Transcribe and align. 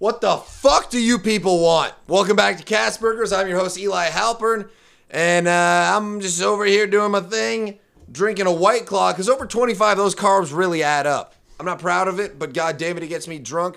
What 0.00 0.22
the 0.22 0.38
fuck 0.38 0.88
do 0.88 0.98
you 0.98 1.18
people 1.18 1.60
want? 1.60 1.92
Welcome 2.08 2.34
back 2.34 2.56
to 2.56 2.64
Casburgers. 2.64 3.36
I'm 3.36 3.48
your 3.48 3.58
host, 3.58 3.78
Eli 3.78 4.08
Halpern, 4.08 4.70
and 5.10 5.46
uh, 5.46 5.92
I'm 5.94 6.22
just 6.22 6.40
over 6.40 6.64
here 6.64 6.86
doing 6.86 7.10
my 7.10 7.20
thing, 7.20 7.78
drinking 8.10 8.46
a 8.46 8.50
White 8.50 8.86
Claw, 8.86 9.12
because 9.12 9.28
over 9.28 9.44
25, 9.44 9.98
those 9.98 10.14
carbs 10.14 10.56
really 10.56 10.82
add 10.82 11.06
up. 11.06 11.34
I'm 11.58 11.66
not 11.66 11.80
proud 11.80 12.08
of 12.08 12.18
it, 12.18 12.38
but 12.38 12.54
god 12.54 12.78
damn 12.78 12.96
it, 12.96 13.02
it 13.02 13.08
gets 13.08 13.28
me 13.28 13.38
drunk, 13.38 13.76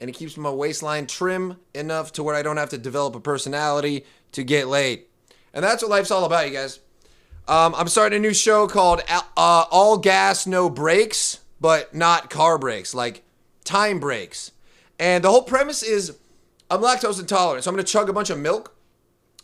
and 0.00 0.08
it 0.08 0.14
keeps 0.14 0.38
my 0.38 0.48
waistline 0.48 1.06
trim 1.06 1.58
enough 1.74 2.12
to 2.14 2.22
where 2.22 2.34
I 2.34 2.40
don't 2.40 2.56
have 2.56 2.70
to 2.70 2.78
develop 2.78 3.14
a 3.14 3.20
personality 3.20 4.06
to 4.32 4.44
get 4.44 4.68
laid. 4.68 5.02
And 5.52 5.62
that's 5.62 5.82
what 5.82 5.90
life's 5.90 6.10
all 6.10 6.24
about, 6.24 6.48
you 6.48 6.54
guys. 6.54 6.80
Um, 7.46 7.74
I'm 7.76 7.88
starting 7.88 8.16
a 8.16 8.22
new 8.22 8.32
show 8.32 8.66
called 8.68 9.02
uh, 9.06 9.20
All 9.70 9.98
Gas, 9.98 10.46
No 10.46 10.70
Brakes, 10.70 11.40
but 11.60 11.94
not 11.94 12.30
car 12.30 12.56
brakes, 12.56 12.94
like 12.94 13.22
time 13.64 14.00
brakes. 14.00 14.52
And 15.02 15.24
the 15.24 15.30
whole 15.30 15.42
premise 15.42 15.82
is 15.82 16.16
I'm 16.70 16.80
lactose 16.80 17.18
intolerant, 17.18 17.64
so 17.64 17.70
I'm 17.70 17.74
gonna 17.74 17.82
chug 17.82 18.08
a 18.08 18.12
bunch 18.12 18.30
of 18.30 18.38
milk. 18.38 18.72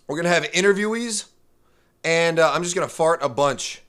We're 0.07 0.15
gonna 0.15 0.29
have 0.29 0.45
interviewees, 0.53 1.25
and 2.05 2.39
uh, 2.39 2.53
I'm 2.53 2.63
just 2.63 2.77
gonna 2.77 2.87
fart 2.87 3.19
a 3.25 3.29
bunch. 3.29 3.83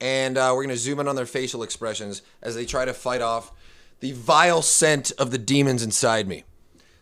And 0.00 0.38
uh, 0.38 0.52
we're 0.54 0.62
gonna 0.62 0.78
zoom 0.78 1.00
in 1.00 1.08
on 1.08 1.14
their 1.14 1.26
facial 1.26 1.62
expressions 1.62 2.22
as 2.40 2.54
they 2.54 2.64
try 2.64 2.86
to 2.86 2.94
fight 2.94 3.20
off 3.20 3.52
the 4.00 4.12
vile 4.12 4.62
scent 4.62 5.12
of 5.18 5.30
the 5.30 5.36
demons 5.36 5.82
inside 5.82 6.26
me. 6.26 6.44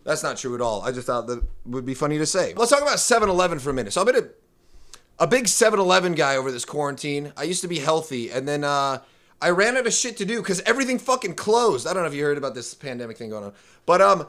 That's 0.02 0.24
not 0.24 0.38
true 0.38 0.56
at 0.56 0.60
all. 0.60 0.82
I 0.82 0.90
just 0.90 1.06
thought 1.06 1.28
that 1.28 1.44
would 1.66 1.86
be 1.86 1.94
funny 1.94 2.18
to 2.18 2.26
say. 2.26 2.52
Let's 2.54 2.72
talk 2.72 2.82
about 2.82 2.98
7 2.98 3.28
Eleven 3.28 3.60
for 3.60 3.70
a 3.70 3.72
minute. 3.72 3.92
So 3.92 4.00
I've 4.00 4.08
been 4.08 4.24
a, 4.24 5.22
a 5.22 5.26
big 5.28 5.46
7 5.46 5.78
Eleven 5.78 6.14
guy 6.14 6.34
over 6.34 6.50
this 6.50 6.64
quarantine. 6.64 7.32
I 7.36 7.44
used 7.44 7.62
to 7.62 7.68
be 7.68 7.78
healthy, 7.78 8.28
and 8.28 8.48
then 8.48 8.64
uh, 8.64 9.02
I 9.42 9.50
ran 9.50 9.76
out 9.76 9.86
of 9.86 9.92
shit 9.92 10.16
to 10.18 10.24
do 10.24 10.40
because 10.40 10.60
everything 10.62 10.98
fucking 10.98 11.34
closed. 11.34 11.86
I 11.86 11.94
don't 11.94 12.02
know 12.02 12.08
if 12.08 12.14
you 12.14 12.24
heard 12.24 12.38
about 12.38 12.54
this 12.54 12.74
pandemic 12.74 13.16
thing 13.16 13.30
going 13.30 13.44
on, 13.44 13.52
but 13.86 14.00
um, 14.00 14.26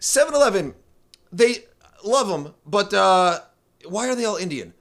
7-Eleven, 0.00 0.74
they 1.30 1.64
love 2.04 2.28
them, 2.28 2.54
but 2.66 2.94
uh, 2.94 3.40
why 3.86 4.08
are 4.08 4.14
they 4.14 4.24
all 4.24 4.36
Indian? 4.36 4.72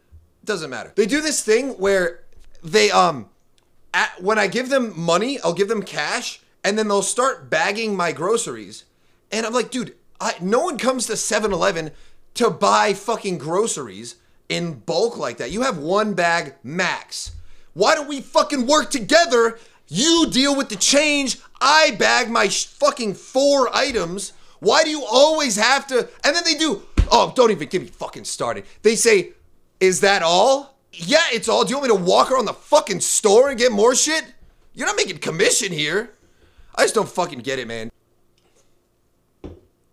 Doesn't 0.44 0.70
matter. 0.70 0.94
They 0.96 1.06
do 1.06 1.22
this 1.22 1.44
thing 1.44 1.72
where 1.72 2.24
they 2.64 2.92
um, 2.92 3.30
at, 3.94 4.22
when 4.22 4.40
I 4.40 4.48
give 4.48 4.70
them 4.70 5.00
money, 5.00 5.40
I'll 5.42 5.54
give 5.54 5.68
them 5.68 5.84
cash, 5.84 6.42
and 6.64 6.78
then 6.78 6.88
they'll 6.88 7.02
start 7.02 7.50
bagging 7.50 7.96
my 7.96 8.12
groceries, 8.12 8.86
and 9.32 9.46
I'm 9.46 9.54
like, 9.54 9.70
dude, 9.70 9.96
I, 10.20 10.36
no 10.40 10.62
one 10.62 10.78
comes 10.78 11.08
to 11.08 11.14
7-Eleven 11.14 11.92
to 12.36 12.50
buy 12.50 12.94
fucking 12.94 13.38
groceries 13.38 14.16
in 14.48 14.76
bulk 14.80 15.18
like 15.18 15.38
that. 15.38 15.52
You 15.52 15.64
have 15.64 15.78
one 15.78 16.14
bag 16.14 16.56
max. 16.64 17.32
Why 17.74 17.96
don't 17.96 18.08
we 18.08 18.22
fucking 18.22 18.68
work 18.68 18.92
together? 18.92 19.60
You 19.88 20.28
deal 20.30 20.56
with 20.56 20.70
the 20.70 20.76
change. 20.76 21.38
I 21.60 21.92
bag 21.92 22.30
my 22.30 22.48
fucking 22.48 23.16
four 23.16 23.74
items. 23.76 24.34
Why 24.60 24.84
do 24.84 24.90
you 24.90 25.04
always 25.04 25.56
have 25.56 25.88
to? 25.88 26.10
And 26.24 26.36
then 26.36 26.44
they 26.44 26.56
do. 26.56 26.84
Oh, 27.12 27.34
don't 27.36 27.52
even 27.52 27.68
get 27.68 27.82
me 27.82 27.88
fucking 27.88 28.26
started. 28.26 28.66
They 28.84 28.96
say, 28.96 29.34
"Is 29.80 30.00
that 30.02 30.22
all?" 30.22 30.78
Yeah, 30.94 31.26
it's 31.32 31.50
all. 31.50 31.64
Do 31.64 31.72
you 31.72 31.78
want 31.78 31.90
me 31.90 31.98
to 31.98 32.04
walk 32.04 32.32
around 32.32 32.46
the 32.46 32.54
fucking 32.54 33.02
store 33.02 33.50
and 33.50 33.58
get 33.58 33.72
more 33.72 33.96
shit? 33.96 34.24
You're 34.74 34.88
not 34.88 34.96
making 34.96 35.18
commission 35.18 35.72
here. 35.72 36.12
I 36.76 36.84
just 36.84 36.96
don't 36.96 37.10
fucking 37.10 37.40
get 37.40 37.60
it, 37.60 37.68
man. 37.68 37.92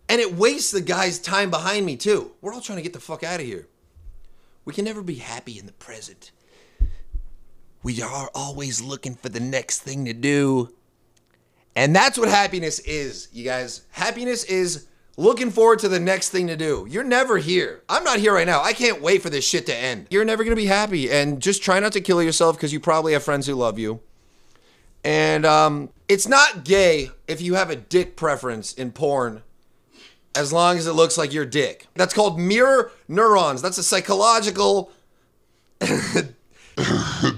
And 0.09 0.21
it 0.21 0.35
wastes 0.35 0.71
the 0.71 0.81
guy's 0.81 1.19
time 1.19 1.51
behind 1.51 1.85
me 1.85 1.97
too. 1.97 2.33
We're 2.41 2.55
all 2.55 2.61
trying 2.61 2.79
to 2.79 2.83
get 2.83 2.93
the 2.93 3.01
fuck 3.01 3.23
out 3.23 3.41
of 3.41 3.47
here. 3.47 3.69
We 4.65 4.73
can 4.73 4.85
never 4.85 5.03
be 5.03 5.17
happy 5.17 5.59
in 5.59 5.67
the 5.67 5.73
present. 5.73 6.31
We 7.83 8.03
are 8.03 8.31
always 8.35 8.81
looking 8.83 9.15
for 9.15 9.29
the 9.29 9.41
next 9.41 9.81
thing 9.81 10.05
to 10.07 10.13
do. 10.13 10.75
And 11.77 11.95
that's 11.95 12.19
what 12.19 12.29
happiness 12.29 12.81
is, 12.81 13.29
you 13.33 13.45
guys. 13.45 13.83
Happiness 13.91 14.45
is 14.45 14.87
looking 15.17 15.51
forward 15.51 15.79
to 15.81 15.89
the 15.89 16.01
next 16.01 16.31
thing 16.31 16.49
to 16.49 16.57
do. 16.57 16.87
You're 16.89 17.05
never 17.05 17.39
here. 17.39 17.83
I'm 17.89 18.03
not 18.03 18.19
here 18.19 18.35
right 18.35 18.47
now. 18.47 18.63
I 18.63 18.73
can't 18.73 19.01
wait 19.01 19.23
for 19.23 19.31
this 19.31 19.47
shit 19.47 19.67
to 19.67 19.75
end. 19.75 20.09
You're 20.11 20.25
never 20.25 20.45
to 20.45 20.57
be 20.57 20.67
happy. 20.67 21.11
And 21.11 21.41
just 21.41 21.63
try 21.63 21.79
not 21.79 21.93
to 21.93 22.01
kill 22.01 22.23
yourself 22.23 22.57
because 22.57 22.73
you 22.73 22.81
probably 22.81 23.13
have 23.13 23.23
friends 23.23 23.47
who 23.47 23.55
love 23.55 23.79
you. 23.79 24.01
And 25.05 25.47
um, 25.47 25.91
it's 26.09 26.27
not 26.27 26.65
gay 26.65 27.11
if 27.29 27.41
you 27.41 27.55
have 27.55 27.71
a 27.71 27.77
dick 27.77 28.17
preference 28.17 28.73
in 28.75 28.91
porn 28.91 29.43
as 30.35 30.53
long 30.53 30.79
as 30.79 30.87
it 30.87 30.93
looks 30.93 31.17
like 31.17 31.33
your 31.33 31.47
dick. 31.47 31.87
That's 31.95 32.13
called 32.13 32.39
mirror 32.41 32.91
neurons. 33.07 33.63
That's 33.63 33.79
a 33.79 33.83
psychological 33.85 34.91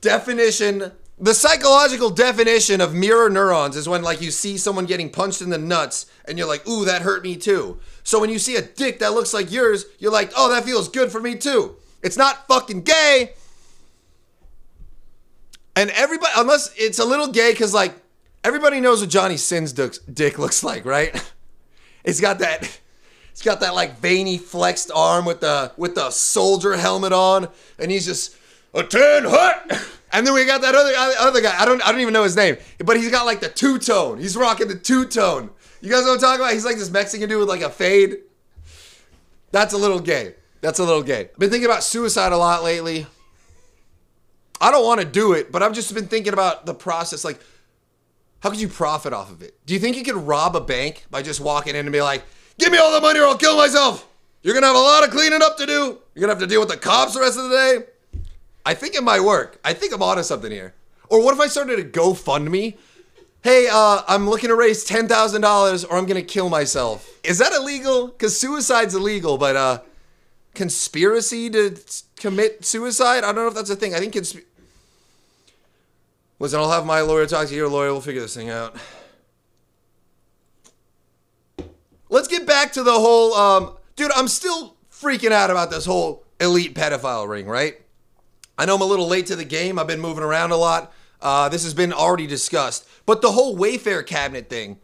definition 0.00 0.92
the 1.20 1.34
psychological 1.34 2.10
definition 2.10 2.80
of 2.80 2.94
mirror 2.94 3.28
neurons 3.28 3.76
is 3.76 3.88
when 3.88 4.02
like 4.02 4.20
you 4.20 4.30
see 4.30 4.56
someone 4.56 4.86
getting 4.86 5.10
punched 5.10 5.42
in 5.42 5.50
the 5.50 5.58
nuts 5.58 6.06
and 6.26 6.38
you're 6.38 6.46
like 6.46 6.66
ooh 6.68 6.84
that 6.84 7.02
hurt 7.02 7.22
me 7.22 7.36
too. 7.36 7.78
So 8.04 8.20
when 8.20 8.30
you 8.30 8.38
see 8.38 8.56
a 8.56 8.62
dick 8.62 9.00
that 9.00 9.12
looks 9.12 9.34
like 9.34 9.50
yours 9.50 9.84
you're 9.98 10.12
like 10.12 10.32
oh 10.36 10.50
that 10.50 10.64
feels 10.64 10.88
good 10.88 11.10
for 11.10 11.20
me 11.20 11.34
too. 11.34 11.76
It's 12.02 12.16
not 12.16 12.46
fucking 12.46 12.82
gay. 12.82 13.32
And 15.74 15.90
everybody 15.90 16.32
unless 16.36 16.72
it's 16.76 17.00
a 17.00 17.04
little 17.04 17.28
gay 17.28 17.50
because 17.52 17.74
like 17.74 17.94
everybody 18.44 18.80
knows 18.80 19.00
what 19.00 19.10
Johnny 19.10 19.36
Sins' 19.36 19.72
dick 19.72 20.38
looks 20.38 20.62
like 20.62 20.84
right? 20.84 21.14
It's 22.04 22.20
got 22.22 22.38
that 22.38 22.80
it's 23.32 23.42
got 23.42 23.60
that 23.60 23.74
like 23.74 23.98
veiny 23.98 24.38
flexed 24.38 24.90
arm 24.94 25.26
with 25.26 25.40
the 25.40 25.72
with 25.76 25.94
the 25.94 26.10
soldier 26.10 26.76
helmet 26.76 27.12
on 27.12 27.48
and 27.78 27.90
he's 27.90 28.06
just 28.06 28.34
a 28.74 28.82
ten 28.82 29.24
hut 29.24 29.88
and 30.12 30.26
then 30.26 30.34
we 30.34 30.44
got 30.44 30.60
that 30.62 30.74
other 30.74 30.92
uh, 30.96 31.14
other 31.26 31.40
guy. 31.40 31.60
I 31.60 31.64
don't 31.64 31.82
I 31.86 31.92
don't 31.92 32.00
even 32.00 32.12
know 32.12 32.24
his 32.24 32.36
name, 32.36 32.56
but 32.78 32.96
he's 32.96 33.10
got 33.10 33.26
like 33.26 33.40
the 33.40 33.48
two 33.48 33.78
tone. 33.78 34.18
He's 34.18 34.36
rocking 34.36 34.68
the 34.68 34.76
two 34.76 35.06
tone. 35.06 35.50
You 35.80 35.90
guys 35.90 36.02
know 36.02 36.08
what 36.08 36.14
I'm 36.14 36.20
talking 36.20 36.40
about? 36.40 36.52
He's 36.52 36.64
like 36.64 36.76
this 36.76 36.90
Mexican 36.90 37.28
dude 37.28 37.38
with 37.38 37.48
like 37.48 37.60
a 37.60 37.70
fade. 37.70 38.18
That's 39.52 39.72
a 39.74 39.78
little 39.78 40.00
gay. 40.00 40.34
That's 40.60 40.78
a 40.78 40.84
little 40.84 41.02
gay. 41.02 41.30
Been 41.38 41.50
thinking 41.50 41.66
about 41.66 41.84
suicide 41.84 42.32
a 42.32 42.36
lot 42.36 42.64
lately. 42.64 43.06
I 44.60 44.72
don't 44.72 44.84
want 44.84 45.00
to 45.00 45.06
do 45.06 45.34
it, 45.34 45.52
but 45.52 45.62
I've 45.62 45.72
just 45.72 45.94
been 45.94 46.08
thinking 46.08 46.32
about 46.32 46.66
the 46.66 46.74
process. 46.74 47.24
Like, 47.24 47.38
how 48.40 48.50
could 48.50 48.60
you 48.60 48.68
profit 48.68 49.12
off 49.12 49.30
of 49.30 49.40
it? 49.40 49.54
Do 49.66 49.74
you 49.74 49.80
think 49.80 49.96
you 49.96 50.02
could 50.02 50.16
rob 50.16 50.56
a 50.56 50.60
bank 50.60 51.06
by 51.10 51.22
just 51.22 51.40
walking 51.40 51.76
in 51.76 51.86
and 51.86 51.92
be 51.92 52.02
like, 52.02 52.24
"Give 52.58 52.72
me 52.72 52.78
all 52.78 52.92
the 52.92 53.00
money 53.00 53.20
or 53.20 53.26
I'll 53.26 53.38
kill 53.38 53.56
myself"? 53.56 54.06
You're 54.42 54.54
gonna 54.54 54.66
have 54.66 54.76
a 54.76 54.80
lot 54.80 55.04
of 55.04 55.10
cleaning 55.10 55.42
up 55.42 55.56
to 55.58 55.66
do. 55.66 55.98
You're 56.14 56.20
gonna 56.20 56.32
have 56.32 56.40
to 56.40 56.46
deal 56.46 56.60
with 56.60 56.70
the 56.70 56.76
cops 56.76 57.14
the 57.14 57.20
rest 57.20 57.38
of 57.38 57.50
the 57.50 57.56
day. 57.56 57.84
I 58.68 58.74
think 58.74 58.94
it 58.94 59.02
might 59.02 59.20
work. 59.20 59.58
I 59.64 59.72
think 59.72 59.94
I'm 59.94 60.02
onto 60.02 60.22
something 60.22 60.50
here. 60.52 60.74
Or 61.08 61.24
what 61.24 61.32
if 61.32 61.40
I 61.40 61.46
started 61.46 61.78
a 61.78 61.84
GoFundMe? 61.84 62.76
Hey, 63.42 63.66
uh, 63.72 64.02
I'm 64.06 64.28
looking 64.28 64.50
to 64.50 64.54
raise 64.54 64.84
ten 64.84 65.08
thousand 65.08 65.40
dollars, 65.40 65.86
or 65.86 65.96
I'm 65.96 66.04
gonna 66.04 66.20
kill 66.20 66.50
myself. 66.50 67.08
Is 67.24 67.38
that 67.38 67.54
illegal? 67.54 68.08
Because 68.08 68.38
suicide's 68.38 68.94
illegal, 68.94 69.38
but 69.38 69.56
uh, 69.56 69.80
conspiracy 70.54 71.48
to 71.48 71.78
commit 72.16 72.62
suicide? 72.62 73.24
I 73.24 73.32
don't 73.32 73.36
know 73.36 73.46
if 73.46 73.54
that's 73.54 73.70
a 73.70 73.76
thing. 73.76 73.94
I 73.94 74.00
think 74.00 74.12
consp- 74.12 74.44
Listen, 76.38 76.60
I'll 76.60 76.70
have 76.70 76.84
my 76.84 77.00
lawyer 77.00 77.24
talk 77.24 77.48
to 77.48 77.54
your 77.54 77.70
lawyer. 77.70 77.90
We'll 77.90 78.02
figure 78.02 78.20
this 78.20 78.34
thing 78.34 78.50
out. 78.50 78.76
Let's 82.10 82.28
get 82.28 82.46
back 82.46 82.74
to 82.74 82.82
the 82.82 82.92
whole, 82.92 83.32
um, 83.32 83.76
dude. 83.96 84.12
I'm 84.12 84.28
still 84.28 84.76
freaking 84.92 85.32
out 85.32 85.50
about 85.50 85.70
this 85.70 85.86
whole 85.86 86.26
elite 86.38 86.74
pedophile 86.74 87.26
ring, 87.26 87.46
right? 87.46 87.80
I 88.58 88.66
know 88.66 88.74
I'm 88.74 88.82
a 88.82 88.86
little 88.86 89.06
late 89.06 89.26
to 89.26 89.36
the 89.36 89.44
game. 89.44 89.78
I've 89.78 89.86
been 89.86 90.00
moving 90.00 90.24
around 90.24 90.50
a 90.50 90.56
lot. 90.56 90.92
Uh, 91.22 91.48
this 91.48 91.62
has 91.62 91.74
been 91.74 91.92
already 91.92 92.26
discussed, 92.26 92.86
but 93.06 93.22
the 93.22 93.32
whole 93.32 93.56
Wayfair 93.56 94.04
cabinet 94.04 94.50
thing 94.50 94.78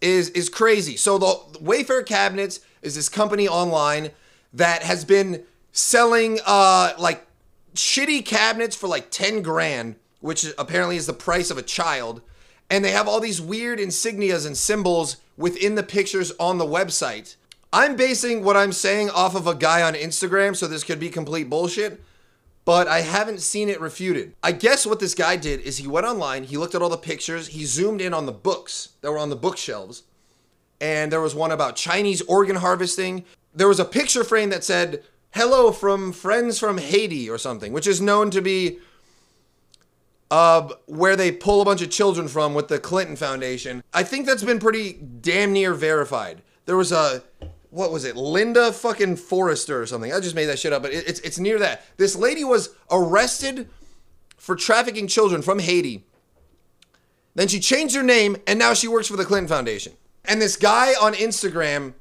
is 0.00 0.30
is 0.30 0.48
crazy. 0.48 0.96
So 0.96 1.18
the 1.18 1.26
Wayfair 1.58 2.04
cabinets 2.04 2.60
is 2.80 2.94
this 2.94 3.08
company 3.08 3.46
online 3.46 4.10
that 4.52 4.82
has 4.82 5.04
been 5.04 5.44
selling 5.72 6.40
uh, 6.46 6.92
like 6.98 7.26
shitty 7.74 8.24
cabinets 8.24 8.76
for 8.76 8.86
like 8.86 9.10
10 9.10 9.42
grand, 9.42 9.96
which 10.20 10.46
apparently 10.58 10.96
is 10.96 11.06
the 11.06 11.12
price 11.12 11.50
of 11.50 11.58
a 11.58 11.62
child. 11.62 12.22
And 12.70 12.84
they 12.84 12.90
have 12.90 13.08
all 13.08 13.20
these 13.20 13.40
weird 13.40 13.78
insignias 13.78 14.46
and 14.46 14.56
symbols 14.56 15.18
within 15.36 15.74
the 15.74 15.82
pictures 15.82 16.32
on 16.38 16.58
the 16.58 16.66
website. 16.66 17.36
I'm 17.72 17.96
basing 17.96 18.44
what 18.44 18.56
I'm 18.56 18.72
saying 18.72 19.10
off 19.10 19.34
of 19.34 19.46
a 19.46 19.54
guy 19.54 19.82
on 19.82 19.94
Instagram, 19.94 20.54
so 20.54 20.66
this 20.66 20.84
could 20.84 21.00
be 21.00 21.08
complete 21.08 21.48
bullshit 21.48 22.02
but 22.64 22.86
I 22.88 23.00
haven't 23.00 23.40
seen 23.40 23.68
it 23.68 23.80
refuted. 23.80 24.34
I 24.42 24.52
guess 24.52 24.86
what 24.86 25.00
this 25.00 25.14
guy 25.14 25.36
did 25.36 25.60
is 25.60 25.78
he 25.78 25.86
went 25.86 26.06
online, 26.06 26.44
he 26.44 26.56
looked 26.56 26.74
at 26.74 26.82
all 26.82 26.88
the 26.88 26.96
pictures, 26.96 27.48
he 27.48 27.64
zoomed 27.64 28.00
in 28.00 28.14
on 28.14 28.26
the 28.26 28.32
books 28.32 28.90
that 29.00 29.10
were 29.10 29.18
on 29.18 29.30
the 29.30 29.36
bookshelves, 29.36 30.04
and 30.80 31.10
there 31.10 31.20
was 31.20 31.34
one 31.34 31.50
about 31.50 31.76
Chinese 31.76 32.22
organ 32.22 32.56
harvesting. 32.56 33.24
There 33.54 33.68
was 33.68 33.80
a 33.80 33.84
picture 33.84 34.24
frame 34.24 34.50
that 34.50 34.64
said, 34.64 35.02
Hello 35.34 35.72
from 35.72 36.12
Friends 36.12 36.58
from 36.58 36.78
Haiti 36.78 37.30
or 37.30 37.38
something, 37.38 37.72
which 37.72 37.86
is 37.86 38.00
known 38.00 38.30
to 38.30 38.42
be 38.42 38.78
uh, 40.30 40.68
where 40.86 41.16
they 41.16 41.30
pull 41.30 41.60
a 41.60 41.64
bunch 41.64 41.82
of 41.82 41.90
children 41.90 42.26
from 42.26 42.54
with 42.54 42.68
the 42.68 42.78
Clinton 42.78 43.16
Foundation. 43.16 43.82
I 43.92 44.02
think 44.02 44.26
that's 44.26 44.42
been 44.42 44.58
pretty 44.58 44.92
damn 44.94 45.52
near 45.52 45.74
verified. 45.74 46.42
There 46.64 46.76
was 46.76 46.92
a 46.92 47.22
what 47.72 47.90
was 47.90 48.04
it, 48.04 48.16
Linda 48.16 48.70
fucking 48.70 49.16
Forrester 49.16 49.80
or 49.80 49.86
something. 49.86 50.12
I 50.12 50.20
just 50.20 50.34
made 50.34 50.44
that 50.44 50.58
shit 50.58 50.74
up, 50.74 50.82
but 50.82 50.92
it's 50.92 51.20
it's 51.20 51.38
near 51.38 51.58
that. 51.58 51.82
This 51.96 52.14
lady 52.14 52.44
was 52.44 52.68
arrested 52.90 53.66
for 54.36 54.54
trafficking 54.54 55.06
children 55.06 55.40
from 55.40 55.58
Haiti, 55.60 56.04
Then 57.34 57.48
she 57.48 57.60
changed 57.60 57.94
her 57.94 58.02
name 58.02 58.36
and 58.46 58.58
now 58.58 58.74
she 58.74 58.88
works 58.88 59.08
for 59.08 59.16
the 59.16 59.24
Clinton 59.24 59.48
Foundation. 59.48 59.92
And 60.24 60.42
this 60.42 60.56
guy 60.56 60.92
on 61.00 61.14
Instagram 61.14 61.94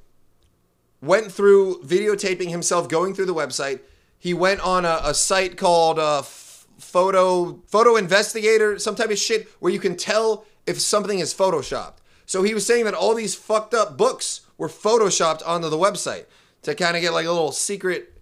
went 1.01 1.31
through 1.31 1.83
videotaping 1.83 2.49
himself 2.49 2.89
going 2.89 3.13
through 3.13 3.27
the 3.27 3.33
website. 3.33 3.79
He 4.19 4.33
went 4.33 4.59
on 4.59 4.85
a, 4.85 4.99
a 5.03 5.13
site 5.13 5.55
called 5.55 5.99
uh, 5.99 6.23
Photo 6.23 7.61
Photo 7.67 7.95
Investigator, 7.95 8.77
some 8.77 8.95
type 8.95 9.09
of 9.09 9.17
shit 9.17 9.47
where 9.59 9.71
you 9.71 9.79
can 9.79 9.95
tell 9.95 10.45
if 10.67 10.81
something 10.81 11.19
is 11.19 11.33
photoshopped. 11.33 11.99
So 12.25 12.43
he 12.43 12.53
was 12.53 12.65
saying 12.65 12.85
that 12.85 12.93
all 12.93 13.13
these 13.13 13.35
fucked 13.35 13.73
up 13.73 13.97
books 13.97 14.41
were 14.61 14.69
photoshopped 14.69 15.41
onto 15.43 15.69
the 15.69 15.75
website 15.75 16.25
to 16.61 16.75
kind 16.75 16.95
of 16.95 17.01
get 17.01 17.13
like 17.13 17.25
a 17.25 17.31
little 17.31 17.51
secret, 17.51 18.13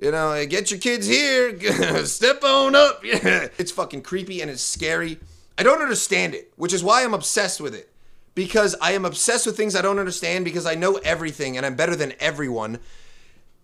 you 0.00 0.10
know, 0.10 0.44
get 0.46 0.68
your 0.68 0.80
kids 0.80 1.06
here, 1.06 1.56
step 2.04 2.42
on 2.42 2.74
up. 2.74 2.98
it's 3.04 3.70
fucking 3.70 4.02
creepy 4.02 4.40
and 4.40 4.50
it's 4.50 4.62
scary. 4.62 5.20
I 5.56 5.62
don't 5.62 5.80
understand 5.80 6.34
it, 6.34 6.52
which 6.56 6.72
is 6.72 6.82
why 6.82 7.04
I'm 7.04 7.14
obsessed 7.14 7.60
with 7.60 7.72
it. 7.72 7.88
Because 8.34 8.74
I 8.82 8.92
am 8.92 9.04
obsessed 9.04 9.46
with 9.46 9.56
things 9.56 9.76
I 9.76 9.80
don't 9.80 10.00
understand 10.00 10.44
because 10.44 10.66
I 10.66 10.74
know 10.74 10.96
everything 11.04 11.56
and 11.56 11.64
I'm 11.64 11.76
better 11.76 11.94
than 11.94 12.14
everyone. 12.18 12.80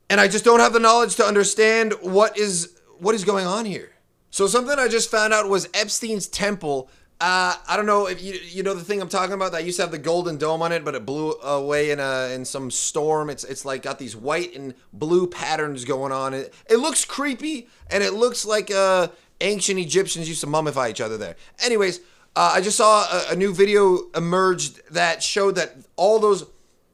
And 0.08 0.20
I 0.20 0.28
just 0.28 0.44
don't 0.44 0.60
have 0.60 0.72
the 0.72 0.78
knowledge 0.78 1.16
to 1.16 1.24
understand 1.24 1.92
what 2.02 2.38
is 2.38 2.78
what 3.00 3.16
is 3.16 3.24
going 3.24 3.46
on 3.46 3.64
here. 3.64 3.90
So 4.30 4.46
something 4.46 4.78
I 4.78 4.86
just 4.86 5.10
found 5.10 5.32
out 5.32 5.48
was 5.48 5.69
Epstein's 5.74 6.28
temple 6.28 6.88
uh, 7.22 7.54
I 7.69 7.76
don't 7.76 7.86
know 7.86 8.08
if 8.08 8.20
you 8.20 8.34
you 8.34 8.64
know 8.64 8.74
the 8.74 8.82
thing 8.82 9.00
I'm 9.00 9.08
talking 9.08 9.32
about 9.32 9.52
that 9.52 9.64
used 9.64 9.76
to 9.76 9.84
have 9.84 9.92
the 9.92 9.98
golden 9.98 10.38
dome 10.38 10.60
on 10.60 10.72
it, 10.72 10.84
but 10.84 10.96
it 10.96 11.06
blew 11.06 11.30
away 11.34 11.92
in 11.92 12.00
a 12.00 12.30
in 12.34 12.44
some 12.44 12.69
storm. 12.69 13.30
It's 13.30 13.44
it's 13.44 13.64
like 13.64 13.82
got 13.82 14.00
these 14.00 14.16
white 14.16 14.56
and 14.56 14.74
blue 14.92 15.28
patterns 15.28 15.84
going 15.84 16.10
on. 16.10 16.34
It 16.34 16.52
it 16.69 16.78
looks 16.78 17.04
creepy 17.04 17.69
and 17.88 18.02
it 18.02 18.14
looks 18.14 18.44
like 18.44 18.72
uh, 18.72 19.06
ancient 19.40 19.78
Egyptians 19.78 20.28
used 20.28 20.40
to 20.40 20.48
mummify 20.48 20.90
each 20.90 21.00
other 21.00 21.16
there. 21.16 21.36
Anyways, 21.64 22.00
uh, 22.34 22.54
I 22.54 22.60
just 22.60 22.76
saw 22.76 23.04
a, 23.04 23.34
a 23.34 23.36
new 23.36 23.54
video 23.54 24.10
emerged 24.16 24.80
that 24.90 25.22
showed 25.22 25.54
that 25.54 25.76
all 25.94 26.19
those. 26.19 26.44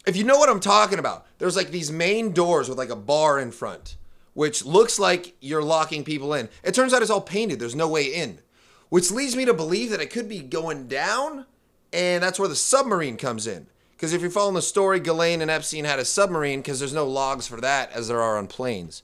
If 0.06 0.14
you 0.14 0.25
know 0.25 0.36
what 0.36 0.50
I'm 0.50 0.60
talking 0.60 0.98
about, 0.98 1.25
there's 1.38 1.56
like 1.56 1.70
these 1.70 1.90
main 1.90 2.32
doors 2.32 2.69
with 2.69 2.76
like 2.76 2.90
a 2.90 2.96
bar 2.96 3.38
in 3.38 3.50
front, 3.50 3.96
which 4.34 4.62
looks 4.62 4.98
like 4.98 5.36
you're 5.40 5.62
locking 5.62 6.04
people 6.04 6.34
in. 6.34 6.50
It 6.62 6.75
turns 6.75 6.92
out 6.92 7.00
it's 7.00 7.10
all 7.10 7.22
painted. 7.22 7.58
There's 7.58 7.75
no 7.75 7.88
way 7.88 8.04
in 8.04 8.40
which 8.88 9.11
leads 9.11 9.37
me 9.37 9.44
to 9.44 9.55
believe 9.55 9.90
that 9.90 10.00
it 10.00 10.11
could 10.11 10.29
be 10.29 10.40
going 10.40 10.88
down, 10.88 11.46
and 11.93 12.23
that's 12.23 12.38
where 12.38 12.49
the 12.49 12.56
submarine 12.56 13.17
comes 13.17 13.46
in. 13.46 13.67
Because 13.93 14.12
if 14.12 14.20
you're 14.20 14.31
following 14.31 14.55
the 14.55 14.62
story, 14.62 15.00
Ghislaine 15.00 15.43
and 15.43 15.50
Epstein 15.50 15.85
had 15.85 15.99
a 15.99 16.05
submarine 16.05 16.61
because 16.61 16.79
there's 16.79 16.94
no 16.94 17.06
logs 17.06 17.49
for 17.49 17.61
that 17.61 17.90
as 17.90 18.06
there 18.06 18.23
are 18.23 18.38
on 18.38 18.46
planes. 18.46 19.02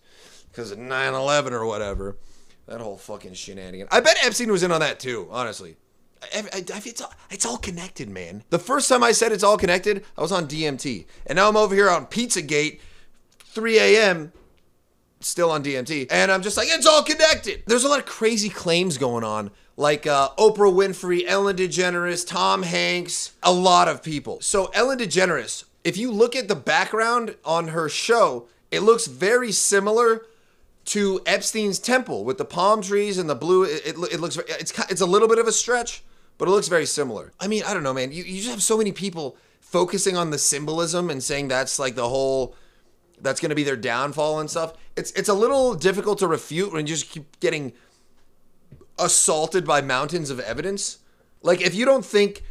Because 0.50 0.70
of 0.70 0.78
9 0.78 1.14
11 1.14 1.52
or 1.52 1.66
whatever. 1.66 2.16
That 2.68 2.80
whole 2.80 2.96
fucking 2.96 3.34
shenanigan. 3.34 3.88
I 3.90 4.00
bet 4.00 4.16
Epstein 4.22 4.52
was 4.52 4.62
in 4.62 4.70
on 4.70 4.80
that 4.80 5.00
too, 5.00 5.26
honestly. 5.30 5.76
I, 6.22 6.38
I, 6.40 6.58
I, 6.58 6.82
it's, 6.84 7.00
all, 7.00 7.12
it's 7.28 7.44
all 7.44 7.58
connected, 7.58 8.08
man. 8.08 8.44
The 8.50 8.58
first 8.58 8.88
time 8.88 9.02
I 9.02 9.10
said 9.10 9.32
it's 9.32 9.42
all 9.42 9.58
connected, 9.58 10.04
I 10.16 10.22
was 10.22 10.32
on 10.32 10.46
DMT. 10.46 11.06
And 11.26 11.36
now 11.36 11.48
I'm 11.48 11.56
over 11.56 11.74
here 11.74 11.90
on 11.90 12.06
Pizzagate, 12.06 12.78
3 13.40 13.78
a.m., 13.78 14.32
still 15.20 15.50
on 15.50 15.64
DMT. 15.64 16.06
And 16.10 16.30
I'm 16.30 16.42
just 16.42 16.56
like, 16.56 16.68
it's 16.70 16.86
all 16.86 17.02
connected. 17.02 17.64
There's 17.66 17.84
a 17.84 17.88
lot 17.88 17.98
of 17.98 18.06
crazy 18.06 18.48
claims 18.48 18.96
going 18.96 19.24
on 19.24 19.50
like 19.76 20.06
uh, 20.06 20.30
Oprah 20.38 20.72
Winfrey, 20.72 21.24
Ellen 21.26 21.56
DeGeneres, 21.56 22.26
Tom 22.26 22.62
Hanks, 22.62 23.32
a 23.42 23.52
lot 23.52 23.88
of 23.88 24.02
people. 24.02 24.40
So, 24.40 24.66
Ellen 24.66 24.98
DeGeneres, 24.98 25.64
if 25.82 25.96
you 25.96 26.10
look 26.10 26.36
at 26.36 26.48
the 26.48 26.54
background 26.54 27.36
on 27.44 27.68
her 27.68 27.88
show, 27.88 28.46
it 28.70 28.80
looks 28.80 29.06
very 29.06 29.52
similar 29.52 30.26
to 30.86 31.20
Epstein's 31.26 31.78
temple 31.78 32.24
with 32.24 32.38
the 32.38 32.44
palm 32.44 32.82
trees 32.82 33.18
and 33.18 33.28
the 33.28 33.34
blue. 33.34 33.64
It, 33.64 33.86
it, 33.86 33.96
it 34.12 34.20
looks, 34.20 34.36
it's, 34.36 34.78
it's 34.90 35.00
a 35.00 35.06
little 35.06 35.28
bit 35.28 35.38
of 35.38 35.46
a 35.46 35.52
stretch, 35.52 36.04
but 36.38 36.46
it 36.46 36.50
looks 36.50 36.68
very 36.68 36.86
similar. 36.86 37.32
I 37.40 37.48
mean, 37.48 37.62
I 37.64 37.74
don't 37.74 37.82
know, 37.82 37.94
man. 37.94 38.12
You, 38.12 38.22
you 38.22 38.36
just 38.36 38.50
have 38.50 38.62
so 38.62 38.76
many 38.76 38.92
people 38.92 39.36
focusing 39.60 40.16
on 40.16 40.30
the 40.30 40.38
symbolism 40.38 41.10
and 41.10 41.22
saying 41.22 41.48
that's 41.48 41.78
like 41.78 41.94
the 41.96 42.08
whole 42.08 42.54
that's 43.20 43.40
going 43.40 43.50
to 43.50 43.54
be 43.56 43.64
their 43.64 43.76
downfall 43.76 44.40
and 44.40 44.50
stuff. 44.50 44.74
It's 44.96 45.10
it's 45.12 45.28
a 45.28 45.34
little 45.34 45.74
difficult 45.74 46.18
to 46.18 46.28
refute 46.28 46.72
when 46.72 46.86
you 46.86 46.94
just 46.94 47.10
keep 47.10 47.40
getting 47.40 47.72
assaulted 48.98 49.66
by 49.66 49.80
mountains 49.80 50.30
of 50.30 50.40
evidence. 50.40 50.98
Like, 51.42 51.60
if 51.60 51.74
you 51.74 51.84
don't 51.84 52.04
think 52.04 52.42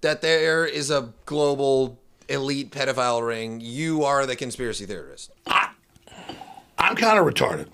that 0.00 0.22
there 0.22 0.64
is 0.66 0.90
a 0.90 1.12
global 1.26 1.98
elite 2.28 2.70
pedophile 2.70 3.26
ring, 3.26 3.60
you 3.60 4.04
are 4.04 4.26
the 4.26 4.36
conspiracy 4.36 4.86
theorist. 4.86 5.30
I, 5.46 5.70
I'm 6.78 6.96
kind 6.96 7.18
of 7.18 7.26
retarded. 7.26 7.68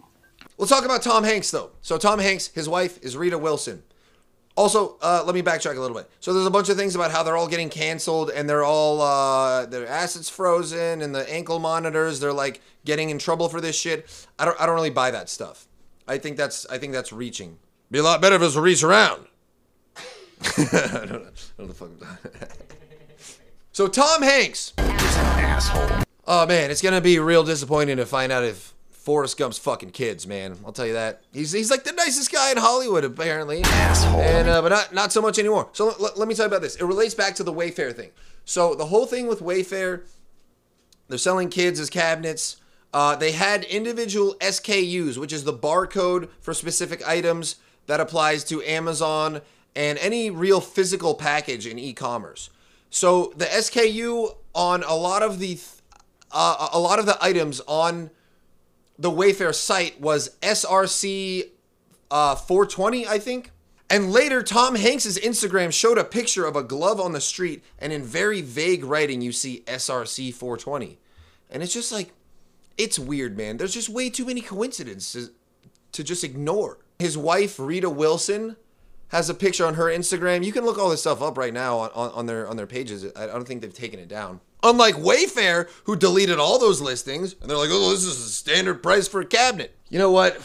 Let's 0.57 0.71
talk 0.71 0.85
about 0.85 1.03
Tom 1.03 1.25
Hanks, 1.25 1.51
though. 1.51 1.71
So, 1.83 1.99
Tom 1.99 2.19
Hanks, 2.19 2.49
his 2.49 2.69
wife 2.69 2.99
is 3.03 3.17
Rita 3.17 3.39
Wilson. 3.39 3.83
Also, 4.57 4.97
uh, 5.03 5.23
let 5.27 5.35
me 5.35 5.43
backtrack 5.43 5.77
a 5.77 5.81
little 5.81 5.97
bit. 5.97 6.09
So, 6.21 6.33
there's 6.33 6.47
a 6.47 6.51
bunch 6.51 6.69
of 6.69 6.77
things 6.77 6.95
about 6.95 7.11
how 7.11 7.23
they're 7.23 7.37
all 7.37 7.49
getting 7.49 7.69
canceled 7.71 8.31
and 8.31 8.49
they're 8.49 8.63
all, 8.63 9.01
uh, 9.01 9.67
their 9.67 9.87
assets 9.87 10.29
frozen 10.29 11.03
and 11.03 11.15
the 11.15 11.29
ankle 11.33 11.59
monitors, 11.59 12.21
they're 12.21 12.33
like 12.33 12.61
getting 12.85 13.11
in 13.11 13.19
trouble 13.19 13.49
for 13.49 13.61
this 13.61 13.77
shit. 13.77 14.27
I 14.39 14.45
don't, 14.45 14.61
I 14.61 14.67
don't 14.67 14.77
really 14.77 14.91
buy 14.91 15.11
that 15.11 15.29
stuff. 15.29 15.67
I 16.07 16.19
think 16.19 16.37
that's, 16.37 16.67
I 16.67 16.79
think 16.79 16.93
that's 16.93 17.13
reaching. 17.13 17.59
Be 17.95 18.01
a 18.01 18.03
lot 18.03 18.21
better 18.21 18.35
if 18.35 18.43
it 18.43 18.45
was 18.47 18.57
a 18.57 18.61
reach 18.61 18.83
around. 18.83 19.25
I 20.43 20.65
don't 20.67 20.73
know. 20.73 20.83
I 20.83 21.07
don't 21.07 21.59
know 21.59 21.67
the 21.69 21.75
fuck 21.75 21.91
So 23.71 23.87
Tom 23.87 24.23
Hanks. 24.23 24.73
Is 24.79 25.17
an 25.17 25.25
asshole. 25.45 26.03
Oh 26.27 26.45
man, 26.45 26.73
it's 26.73 26.83
gonna 26.83 27.01
be 27.01 27.21
real 27.21 27.45
disappointing 27.45 27.99
to 27.99 28.05
find 28.05 28.33
out 28.33 28.43
if 28.43 28.75
Forrest 28.91 29.39
Gump's 29.39 29.59
fucking 29.59 29.91
kids, 29.91 30.27
man. 30.27 30.57
I'll 30.67 30.73
tell 30.73 30.89
you 30.89 30.95
that. 30.95 31.23
He's, 31.33 31.53
he's 31.53 31.71
like 31.71 31.85
the 31.85 31.93
nicest 31.93 32.33
guy 32.33 32.51
in 32.51 32.57
Hollywood, 32.57 33.05
apparently. 33.05 33.63
Asshole. 33.63 34.21
And 34.23 34.49
uh, 34.49 34.61
but 34.61 34.71
not 34.71 34.93
not 34.93 35.13
so 35.13 35.23
much 35.23 35.39
anymore. 35.39 35.69
So 35.73 35.91
l- 35.91 36.11
let 36.17 36.27
me 36.27 36.35
tell 36.35 36.47
you 36.47 36.49
about 36.49 36.63
this. 36.63 36.75
It 36.75 36.85
relates 36.85 37.15
back 37.15 37.37
to 37.37 37.45
the 37.45 37.53
Wayfair 37.53 37.95
thing. 37.95 38.11
So 38.45 38.75
the 38.75 38.87
whole 38.87 39.07
thing 39.07 39.29
with 39.29 39.39
Wayfair, 39.39 40.01
they're 41.07 41.17
selling 41.17 41.49
kids 41.49 41.79
as 41.79 41.91
cabinets. 41.91 42.57
Uh, 42.93 43.15
they 43.15 43.31
had 43.31 43.63
individual 43.63 44.35
SKUs, 44.41 45.17
which 45.17 45.33
is 45.33 45.45
the 45.45 45.53
barcode 45.53 46.29
for 46.41 46.55
specific 46.55 47.07
items 47.07 47.55
that 47.87 48.01
applies 48.01 48.45
to 48.45 48.63
Amazon 48.63 49.41
and 49.77 49.99
any 49.99 50.31
real 50.31 50.61
physical 50.61 51.15
package 51.15 51.67
in 51.67 51.79
e-commerce. 51.79 52.51
So 52.91 53.33
the 53.37 53.47
SKU 53.47 54.37
on 54.55 54.85
a 54.85 54.95
lot 54.95 55.23
of 55.23 55.39
the 55.41 55.59
uh, 56.31 56.69
a 56.73 56.79
lot 56.79 56.99
of 56.99 57.07
the 57.07 57.17
items 57.21 57.61
on 57.67 58.11
the 58.99 59.11
Wayfair 59.11 59.55
site 59.55 60.01
was 60.01 60.31
SRC 60.43 61.51
uh, 62.11 62.35
420, 62.35 63.07
I 63.07 63.19
think. 63.19 63.51
And 63.91 64.13
later, 64.13 64.43
Tom 64.43 64.75
Hanks's 64.77 65.19
Instagram 65.19 65.73
showed 65.73 65.99
a 65.99 66.05
picture 66.05 66.47
of 66.47 66.57
a 66.57 66.63
glove 66.63 67.01
on 67.01 67.13
the 67.13 67.21
street, 67.21 67.63
and 67.79 67.93
in 67.93 68.03
very 68.03 68.41
vague 68.41 68.85
writing, 68.85 69.21
you 69.21 69.31
see 69.31 69.63
SRC 69.67 70.33
420. 70.33 70.99
And 71.51 71.63
it's 71.63 71.73
just 71.73 71.93
like, 71.93 72.13
it's 72.77 72.99
weird, 72.99 73.37
man. 73.37 73.57
There's 73.57 73.75
just 73.75 73.89
way 73.89 74.11
too 74.11 74.25
many 74.25 74.41
coincidences 74.41 75.31
to 75.93 76.03
just 76.03 76.25
ignore. 76.25 76.79
His 76.99 77.19
wife, 77.19 77.59
Rita 77.59 77.91
Wilson, 77.91 78.57
has 79.09 79.31
a 79.31 79.35
picture 79.35 79.67
on 79.67 79.75
her 79.75 79.85
Instagram. 79.85 80.45
You 80.45 80.53
can 80.53 80.65
look 80.65 80.79
all 80.79 80.91
this 80.91 81.01
stuff 81.01 81.23
up 81.23 81.39
right 81.39 81.53
now 81.53 81.79
on, 81.79 81.91
on, 81.95 82.11
on 82.11 82.27
their 82.27 82.49
on 82.49 82.57
their 82.57 82.67
pages. 82.67 83.07
I 83.17 83.27
don't 83.27 83.47
think 83.47 83.63
they've 83.63 83.73
taken 83.73 84.01
it 84.01 84.09
down. 84.09 84.41
Unlike 84.63 84.97
Wayfair, 84.97 85.69
who 85.85 85.95
deleted 85.95 86.39
all 86.39 86.59
those 86.59 86.81
listings, 86.81 87.35
and 87.41 87.51
they're 87.51 87.57
like, 87.57 87.71
"Oh, 87.71 87.91
this 87.91 88.05
is 88.05 88.19
a 88.19 88.31
standard 88.31 88.83
price 88.83 89.07
for 89.07 89.21
a 89.21 89.27
cabinet." 89.27 89.77
You 89.89 89.99
know 89.99 90.11
what? 90.11 90.37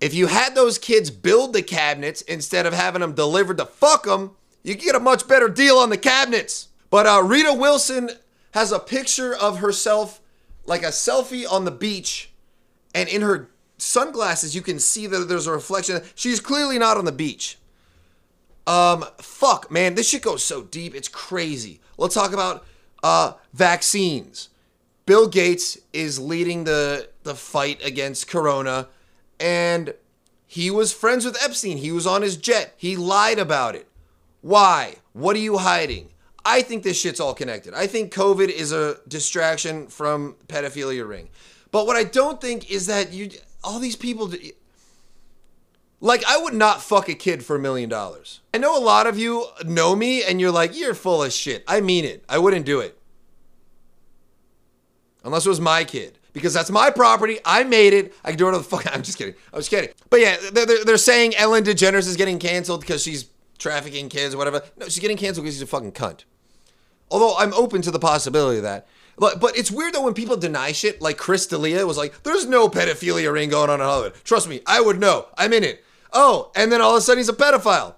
If 0.00 0.14
you 0.14 0.28
had 0.28 0.54
those 0.54 0.78
kids 0.78 1.10
build 1.10 1.52
the 1.52 1.62
cabinets 1.62 2.22
instead 2.22 2.66
of 2.66 2.72
having 2.72 3.00
them 3.00 3.14
delivered 3.14 3.58
to 3.58 3.66
fuck 3.66 4.04
them, 4.04 4.36
you 4.62 4.74
get 4.74 4.94
a 4.94 5.00
much 5.00 5.26
better 5.26 5.48
deal 5.48 5.76
on 5.76 5.90
the 5.90 5.98
cabinets. 5.98 6.68
But 6.90 7.06
uh, 7.06 7.22
Rita 7.24 7.52
Wilson 7.52 8.10
has 8.52 8.72
a 8.72 8.78
picture 8.78 9.34
of 9.34 9.58
herself, 9.58 10.20
like 10.66 10.82
a 10.82 10.86
selfie 10.88 11.50
on 11.50 11.64
the 11.64 11.70
beach, 11.70 12.30
and 12.94 13.08
in 13.08 13.22
her 13.22 13.50
sunglasses 13.78 14.54
you 14.54 14.62
can 14.62 14.78
see 14.78 15.06
that 15.06 15.28
there's 15.28 15.46
a 15.46 15.52
reflection. 15.52 16.02
She's 16.14 16.40
clearly 16.40 16.78
not 16.78 16.96
on 16.96 17.04
the 17.04 17.12
beach. 17.12 17.58
Um, 18.66 19.04
fuck, 19.18 19.70
man, 19.70 19.94
this 19.94 20.08
shit 20.08 20.22
goes 20.22 20.44
so 20.44 20.62
deep. 20.62 20.94
It's 20.94 21.08
crazy. 21.08 21.80
Let's 21.96 22.14
talk 22.14 22.32
about 22.32 22.64
uh 23.02 23.34
vaccines. 23.52 24.48
Bill 25.06 25.28
Gates 25.28 25.78
is 25.92 26.18
leading 26.18 26.64
the 26.64 27.08
the 27.22 27.34
fight 27.34 27.84
against 27.84 28.28
corona 28.28 28.88
and 29.40 29.94
he 30.46 30.70
was 30.70 30.92
friends 30.92 31.26
with 31.26 31.36
Epstein. 31.42 31.76
He 31.76 31.92
was 31.92 32.06
on 32.06 32.22
his 32.22 32.38
jet. 32.38 32.72
He 32.78 32.96
lied 32.96 33.38
about 33.38 33.74
it. 33.74 33.86
Why? 34.40 34.96
What 35.12 35.36
are 35.36 35.40
you 35.40 35.58
hiding? 35.58 36.08
I 36.44 36.62
think 36.62 36.82
this 36.82 36.98
shit's 36.98 37.20
all 37.20 37.34
connected. 37.34 37.74
I 37.74 37.86
think 37.86 38.14
COVID 38.14 38.48
is 38.48 38.72
a 38.72 38.96
distraction 39.06 39.88
from 39.88 40.36
pedophilia 40.46 41.06
ring. 41.06 41.28
But 41.70 41.86
what 41.86 41.96
I 41.96 42.04
don't 42.04 42.40
think 42.40 42.70
is 42.70 42.86
that 42.86 43.12
you 43.12 43.30
all 43.62 43.78
these 43.78 43.96
people 43.96 44.32
like 46.00 46.24
I 46.26 46.38
would 46.38 46.54
not 46.54 46.82
fuck 46.82 47.08
a 47.08 47.14
kid 47.14 47.44
for 47.44 47.56
a 47.56 47.58
million 47.58 47.88
dollars. 47.88 48.40
I 48.54 48.58
know 48.58 48.78
a 48.78 48.82
lot 48.82 49.06
of 49.06 49.18
you 49.18 49.46
know 49.64 49.96
me 49.96 50.22
and 50.22 50.40
you're 50.40 50.52
like, 50.52 50.76
you're 50.78 50.94
full 50.94 51.22
of 51.22 51.32
shit. 51.32 51.64
I 51.66 51.80
mean 51.80 52.04
it. 52.04 52.24
I 52.28 52.38
wouldn't 52.38 52.66
do 52.66 52.80
it. 52.80 52.98
Unless 55.24 55.46
it 55.46 55.48
was 55.50 55.60
my 55.60 55.84
kid. 55.84 56.18
because 56.32 56.54
that's 56.54 56.70
my 56.70 56.90
property. 56.90 57.38
I 57.44 57.64
made 57.64 57.92
it. 57.92 58.14
I 58.24 58.30
can 58.30 58.38
do 58.38 58.44
whatever 58.44 58.62
the 58.62 58.68
fuck. 58.68 58.86
I'm 58.94 59.02
just 59.02 59.18
kidding. 59.18 59.34
I'm 59.52 59.58
just 59.58 59.70
kidding. 59.70 59.90
But 60.08 60.20
yeah, 60.20 60.36
they're, 60.52 60.66
they're, 60.66 60.84
they're 60.84 60.96
saying 60.96 61.34
Ellen 61.36 61.64
DeGeneres 61.64 62.06
is 62.06 62.16
getting 62.16 62.38
canceled 62.38 62.80
because 62.80 63.02
she's 63.02 63.28
trafficking 63.58 64.08
kids 64.08 64.34
or 64.34 64.38
whatever. 64.38 64.62
No, 64.76 64.86
she's 64.86 65.00
getting 65.00 65.16
canceled 65.16 65.44
because 65.44 65.56
she's 65.56 65.62
a 65.62 65.66
fucking 65.66 65.92
cunt. 65.92 66.24
Although 67.10 67.36
I'm 67.36 67.52
open 67.54 67.82
to 67.82 67.90
the 67.90 67.98
possibility 67.98 68.58
of 68.58 68.62
that. 68.62 68.86
But, 69.18 69.40
but 69.40 69.56
it's 69.56 69.70
weird 69.70 69.94
though 69.94 70.04
when 70.04 70.14
people 70.14 70.36
deny 70.36 70.72
shit, 70.72 71.02
like 71.02 71.16
Chris 71.16 71.46
D'Elia 71.46 71.86
was 71.86 71.98
like, 71.98 72.22
there's 72.22 72.46
no 72.46 72.68
pedophilia 72.68 73.32
ring 73.32 73.50
going 73.50 73.70
on 73.70 73.80
in 73.80 73.86
Hollywood. 73.86 74.14
Trust 74.24 74.48
me, 74.48 74.60
I 74.66 74.80
would 74.80 75.00
know. 75.00 75.26
I'm 75.36 75.52
in 75.52 75.64
it. 75.64 75.84
Oh, 76.12 76.50
and 76.54 76.70
then 76.70 76.80
all 76.80 76.92
of 76.92 76.98
a 76.98 77.00
sudden 77.00 77.18
he's 77.18 77.28
a 77.28 77.32
pedophile. 77.32 77.94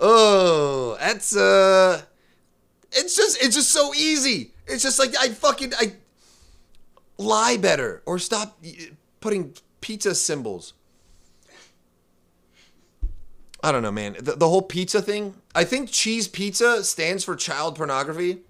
Oh, 0.00 0.96
that's 0.98 1.36
uh 1.36 2.02
it's 2.90 3.14
just 3.16 3.42
it's 3.42 3.54
just 3.54 3.70
so 3.70 3.94
easy. 3.94 4.52
It's 4.66 4.82
just 4.82 4.98
like 4.98 5.14
I 5.18 5.28
fucking 5.28 5.74
I 5.78 5.94
lie 7.18 7.56
better 7.56 8.02
or 8.06 8.18
stop 8.18 8.62
putting 9.20 9.54
pizza 9.80 10.14
symbols. 10.14 10.72
I 13.62 13.70
don't 13.70 13.82
know, 13.82 13.92
man. 13.92 14.16
The, 14.18 14.32
the 14.32 14.48
whole 14.48 14.62
pizza 14.62 15.00
thing. 15.00 15.34
I 15.54 15.64
think 15.64 15.90
cheese 15.90 16.26
pizza 16.26 16.82
stands 16.82 17.22
for 17.22 17.36
child 17.36 17.76
pornography, 17.76 18.40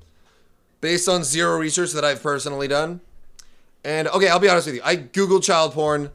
based 0.83 1.09
on 1.09 1.25
zero 1.25 1.57
research 1.57 1.93
that 1.93 2.05
I've 2.05 2.23
personally 2.23 2.69
done. 2.69 3.01
And 3.85 4.07
okay, 4.09 4.29
I'll 4.29 4.39
be 4.39 4.51
honest 4.51 4.67
with 4.67 4.77
you. 4.77 4.83
I 4.85 4.97
googled 4.97 5.43
child 5.43 5.73
porn, 5.73 6.11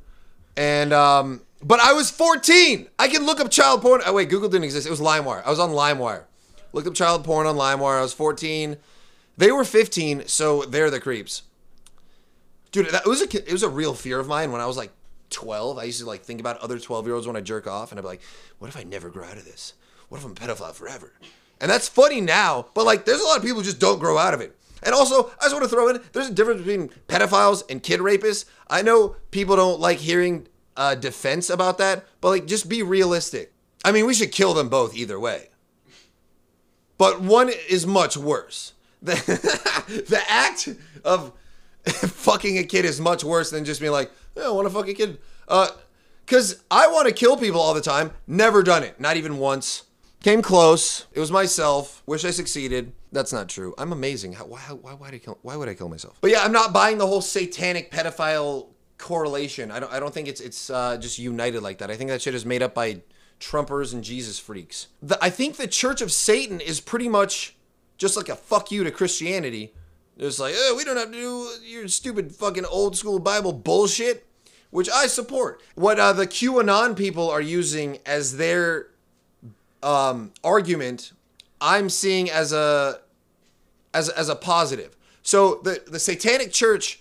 and 0.55 0.93
um, 0.93 1.41
but 1.63 1.79
I 1.79 1.93
was 1.93 2.11
14. 2.11 2.87
I 2.99 3.07
can 3.07 3.25
look 3.25 3.39
up 3.39 3.49
child 3.49 3.81
porn. 3.81 4.01
Oh 4.05 4.13
wait, 4.13 4.29
Google 4.29 4.47
didn't 4.47 4.65
exist. 4.65 4.85
It 4.85 4.91
was 4.91 5.01
LimeWire. 5.01 5.43
I 5.43 5.49
was 5.49 5.59
on 5.59 5.71
LimeWire. 5.71 6.25
Looked 6.71 6.87
up 6.87 6.93
child 6.93 7.23
porn 7.23 7.47
on 7.47 7.55
LimeWire. 7.55 7.97
I 7.97 8.01
was 8.01 8.13
14. 8.13 8.77
They 9.37 9.51
were 9.51 9.63
15, 9.63 10.27
so 10.27 10.63
they're 10.63 10.89
the 10.89 10.99
creeps. 10.99 11.43
Dude, 12.71 12.87
that 12.87 13.05
it 13.05 13.09
was 13.09 13.21
a 13.21 13.25
it 13.25 13.51
was 13.51 13.63
a 13.63 13.69
real 13.69 13.93
fear 13.93 14.19
of 14.19 14.27
mine 14.27 14.51
when 14.51 14.61
I 14.61 14.65
was 14.65 14.77
like 14.77 14.91
12. 15.31 15.77
I 15.77 15.83
used 15.83 15.99
to 15.99 16.05
like 16.05 16.21
think 16.21 16.39
about 16.39 16.57
other 16.59 16.79
12 16.79 17.05
year 17.05 17.15
olds 17.15 17.27
when 17.27 17.35
I 17.35 17.41
jerk 17.41 17.67
off, 17.67 17.91
and 17.91 17.99
I'd 17.99 18.03
be 18.03 18.07
like, 18.07 18.21
what 18.59 18.67
if 18.67 18.77
I 18.77 18.83
never 18.83 19.09
grow 19.09 19.25
out 19.25 19.37
of 19.37 19.45
this? 19.45 19.73
What 20.09 20.19
if 20.19 20.25
I'm 20.25 20.31
a 20.31 20.35
pedophile 20.35 20.73
forever? 20.73 21.11
And 21.59 21.71
that's 21.71 21.87
funny 21.87 22.21
now, 22.21 22.67
but 22.73 22.85
like, 22.85 23.05
there's 23.05 23.21
a 23.21 23.25
lot 23.25 23.37
of 23.37 23.43
people 23.43 23.57
who 23.59 23.63
just 23.63 23.79
don't 23.79 23.99
grow 23.99 24.17
out 24.17 24.33
of 24.33 24.41
it. 24.41 24.55
And 24.83 24.93
also, 24.93 25.31
I 25.39 25.45
just 25.45 25.53
want 25.53 25.63
to 25.63 25.69
throw 25.69 25.89
in 25.89 26.01
there's 26.13 26.29
a 26.29 26.33
difference 26.33 26.61
between 26.61 26.89
pedophiles 27.07 27.63
and 27.69 27.81
kid 27.81 27.99
rapists. 27.99 28.45
I 28.69 28.83
know 28.83 29.15
people 29.31 29.55
don't 29.55 29.79
like 29.79 29.97
hearing 29.97 30.47
uh, 30.75 30.95
defense 30.95 31.49
about 31.49 31.79
that, 31.79 32.05
but 32.21 32.29
like, 32.29 32.45
just 32.45 32.69
be 32.69 32.83
realistic. 32.83 33.53
I 33.83 33.91
mean, 33.91 34.05
we 34.05 34.13
should 34.13 34.31
kill 34.31 34.53
them 34.53 34.69
both 34.69 34.95
either 34.95 35.19
way. 35.19 35.49
But 36.97 37.21
one 37.21 37.51
is 37.69 37.85
much 37.85 38.17
worse. 38.17 38.73
The, 38.99 40.05
the 40.09 40.21
act 40.27 40.69
of 41.05 41.31
fucking 41.85 42.57
a 42.57 42.63
kid 42.63 42.83
is 42.83 42.99
much 42.99 43.23
worse 43.23 43.51
than 43.51 43.63
just 43.63 43.79
being 43.79 43.93
like, 43.93 44.11
I 44.35 44.49
want 44.49 44.67
to 44.67 44.73
fuck 44.73 44.87
a 44.87 44.93
kid. 44.93 45.19
Uh, 45.47 45.69
cause 46.25 46.63
I 46.69 46.87
want 46.87 47.07
to 47.07 47.13
kill 47.13 47.37
people 47.37 47.61
all 47.61 47.73
the 47.73 47.81
time. 47.81 48.11
Never 48.25 48.63
done 48.63 48.83
it. 48.83 48.99
Not 48.99 49.15
even 49.15 49.37
once. 49.37 49.83
Came 50.27 50.41
close. 50.41 51.05
It 51.13 51.21
was 51.21 51.31
myself. 51.31 52.03
Wish 52.05 52.25
I 52.25 52.31
succeeded. 52.31 52.91
That's 53.13 53.31
not 53.31 53.47
true. 53.47 53.73
I'm 53.77 53.93
amazing. 53.93 54.33
How, 54.33 54.43
why, 54.43 54.59
why, 54.59 54.91
why, 54.91 55.07
I 55.07 55.19
kill, 55.19 55.37
why 55.41 55.55
would 55.55 55.69
I 55.69 55.73
kill 55.73 55.87
myself? 55.87 56.17
But 56.19 56.31
yeah, 56.31 56.41
I'm 56.43 56.51
not 56.51 56.73
buying 56.73 56.97
the 56.97 57.07
whole 57.07 57.21
satanic 57.21 57.91
pedophile 57.93 58.67
correlation. 58.97 59.71
I 59.71 59.79
don't, 59.79 59.89
I 59.93 60.01
don't 60.01 60.13
think 60.13 60.27
it's, 60.27 60.41
it's 60.41 60.69
uh, 60.69 60.97
just 60.97 61.17
united 61.17 61.63
like 61.63 61.77
that. 61.77 61.89
I 61.89 61.95
think 61.95 62.09
that 62.09 62.21
shit 62.21 62.35
is 62.35 62.45
made 62.45 62.61
up 62.61 62.73
by 62.73 63.03
Trumpers 63.39 63.93
and 63.93 64.03
Jesus 64.03 64.37
freaks. 64.37 64.87
The, 65.01 65.17
I 65.23 65.29
think 65.29 65.55
the 65.55 65.65
Church 65.65 66.01
of 66.01 66.11
Satan 66.11 66.59
is 66.59 66.81
pretty 66.81 67.07
much 67.07 67.55
just 67.97 68.17
like 68.17 68.27
a 68.27 68.35
fuck 68.35 68.69
you 68.69 68.83
to 68.83 68.91
Christianity. 68.91 69.73
It's 70.17 70.41
like, 70.41 70.55
oh, 70.57 70.73
we 70.75 70.83
don't 70.83 70.97
have 70.97 71.13
to 71.13 71.13
do 71.13 71.47
your 71.63 71.87
stupid 71.87 72.35
fucking 72.35 72.65
old 72.65 72.97
school 72.97 73.19
Bible 73.19 73.53
bullshit, 73.53 74.27
which 74.71 74.89
I 74.89 75.07
support. 75.07 75.63
What 75.75 76.01
uh, 76.01 76.11
the 76.11 76.27
QAnon 76.27 76.97
people 76.97 77.29
are 77.29 77.39
using 77.39 77.99
as 78.05 78.35
their 78.35 78.87
um, 79.87 80.33
argument, 80.43 81.13
I'm 81.61 81.89
seeing 81.89 82.29
as 82.29 82.51
a 82.51 82.99
as 83.93 84.09
as 84.09 84.27
a 84.29 84.35
positive. 84.35 84.95
So 85.21 85.61
the 85.63 85.81
the 85.87 85.99
Satanic 85.99 86.51
Church 86.51 86.99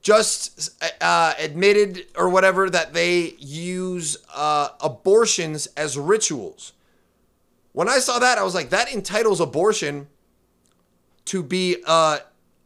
just 0.00 0.70
uh, 1.00 1.34
admitted 1.38 2.06
or 2.16 2.28
whatever 2.28 2.70
that 2.70 2.94
they 2.94 3.34
use 3.38 4.16
uh, 4.34 4.68
abortions 4.80 5.66
as 5.76 5.98
rituals. 5.98 6.72
When 7.72 7.88
I 7.88 7.98
saw 7.98 8.20
that, 8.20 8.38
I 8.38 8.44
was 8.44 8.54
like, 8.54 8.70
that 8.70 8.92
entitles 8.94 9.40
abortion 9.40 10.06
to 11.26 11.42
be 11.42 11.82
a 11.86 12.20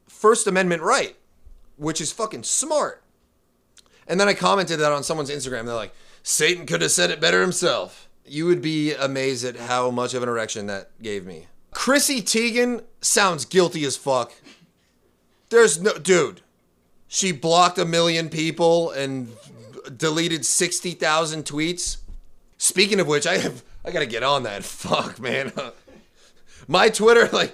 First 0.06 0.46
Amendment 0.46 0.82
right, 0.82 1.16
which 1.78 2.00
is 2.00 2.12
fucking 2.12 2.42
smart. 2.42 3.02
And 4.06 4.20
then 4.20 4.28
I 4.28 4.34
commented 4.34 4.78
that 4.80 4.92
on 4.92 5.02
someone's 5.02 5.30
Instagram. 5.30 5.64
They're 5.64 5.74
like, 5.74 5.94
Satan 6.22 6.66
could 6.66 6.82
have 6.82 6.90
said 6.90 7.10
it 7.10 7.22
better 7.22 7.40
himself. 7.40 8.09
You 8.30 8.46
would 8.46 8.62
be 8.62 8.94
amazed 8.94 9.44
at 9.44 9.56
how 9.56 9.90
much 9.90 10.14
of 10.14 10.22
an 10.22 10.28
erection 10.28 10.66
that 10.66 10.90
gave 11.02 11.26
me. 11.26 11.46
Chrissy 11.72 12.22
Teigen 12.22 12.84
sounds 13.00 13.44
guilty 13.44 13.84
as 13.84 13.96
fuck. 13.96 14.32
There's 15.48 15.80
no, 15.80 15.94
dude 15.94 16.40
she 17.12 17.32
blocked 17.32 17.76
a 17.76 17.84
million 17.84 18.28
people 18.28 18.92
and 18.92 19.32
deleted 19.96 20.46
60,000 20.46 21.44
tweets. 21.44 21.96
Speaking 22.56 23.00
of 23.00 23.08
which, 23.08 23.26
I 23.26 23.38
have 23.38 23.64
I 23.84 23.90
got 23.90 23.98
to 23.98 24.06
get 24.06 24.22
on 24.22 24.44
that. 24.44 24.62
Fuck, 24.64 25.18
man. 25.18 25.52
My 26.68 26.88
Twitter 26.88 27.28
like 27.32 27.52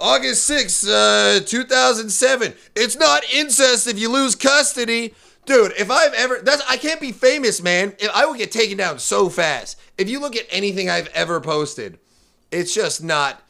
August 0.00 0.48
6th, 0.48 0.88
uh, 0.88 1.44
2007. 1.44 2.54
It's 2.74 2.96
not 2.96 3.22
incest 3.32 3.86
if 3.86 3.98
you 3.98 4.10
lose 4.10 4.34
custody. 4.34 5.14
Dude, 5.44 5.72
if 5.78 5.90
I've 5.90 6.14
ever 6.14 6.40
that's 6.42 6.62
I 6.68 6.76
can't 6.76 7.00
be 7.00 7.12
famous, 7.12 7.62
man. 7.62 7.94
If 7.98 8.10
I 8.14 8.24
will 8.24 8.34
get 8.34 8.50
taken 8.50 8.78
down 8.78 8.98
so 8.98 9.28
fast. 9.28 9.78
If 9.98 10.08
you 10.08 10.18
look 10.18 10.36
at 10.36 10.46
anything 10.50 10.88
I've 10.88 11.08
ever 11.08 11.40
posted, 11.40 11.98
it's 12.50 12.74
just 12.74 13.02
not 13.02 13.42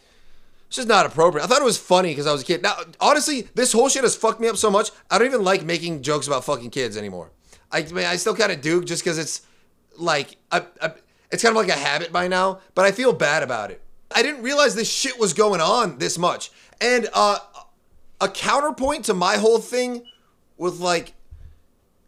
it's 0.66 0.76
just 0.76 0.88
not 0.88 1.06
appropriate. 1.06 1.44
I 1.44 1.46
thought 1.46 1.62
it 1.62 1.64
was 1.64 1.78
funny 1.78 2.10
because 2.10 2.26
I 2.26 2.32
was 2.32 2.42
a 2.42 2.44
kid. 2.44 2.62
Now, 2.62 2.76
honestly, 3.00 3.48
this 3.54 3.72
whole 3.72 3.88
shit 3.88 4.02
has 4.02 4.16
fucked 4.16 4.40
me 4.40 4.48
up 4.48 4.56
so 4.56 4.70
much. 4.70 4.90
I 5.10 5.18
don't 5.18 5.26
even 5.26 5.44
like 5.44 5.64
making 5.64 6.02
jokes 6.02 6.26
about 6.26 6.44
fucking 6.44 6.70
kids 6.70 6.96
anymore. 6.96 7.30
I, 7.72 7.78
I 7.78 7.92
mean, 7.92 8.04
I 8.04 8.16
still 8.16 8.36
kind 8.36 8.52
of 8.52 8.60
do 8.60 8.84
just 8.84 9.02
because 9.02 9.18
it's 9.18 9.42
like, 9.98 10.36
I, 10.52 10.64
I, 10.80 10.92
it's 11.32 11.42
kind 11.42 11.56
of 11.56 11.60
like 11.60 11.76
a 11.76 11.78
habit 11.78 12.12
by 12.12 12.28
now, 12.28 12.60
but 12.74 12.84
I 12.84 12.92
feel 12.92 13.12
bad 13.12 13.42
about 13.42 13.72
it. 13.72 13.82
I 14.14 14.22
didn't 14.22 14.42
realize 14.42 14.74
this 14.74 14.90
shit 14.90 15.18
was 15.18 15.32
going 15.32 15.60
on 15.60 15.98
this 15.98 16.18
much. 16.18 16.50
And 16.80 17.08
uh, 17.14 17.38
a 18.20 18.28
counterpoint 18.28 19.04
to 19.06 19.14
my 19.14 19.36
whole 19.36 19.58
thing 19.58 20.04
with 20.56 20.80
like, 20.80 21.14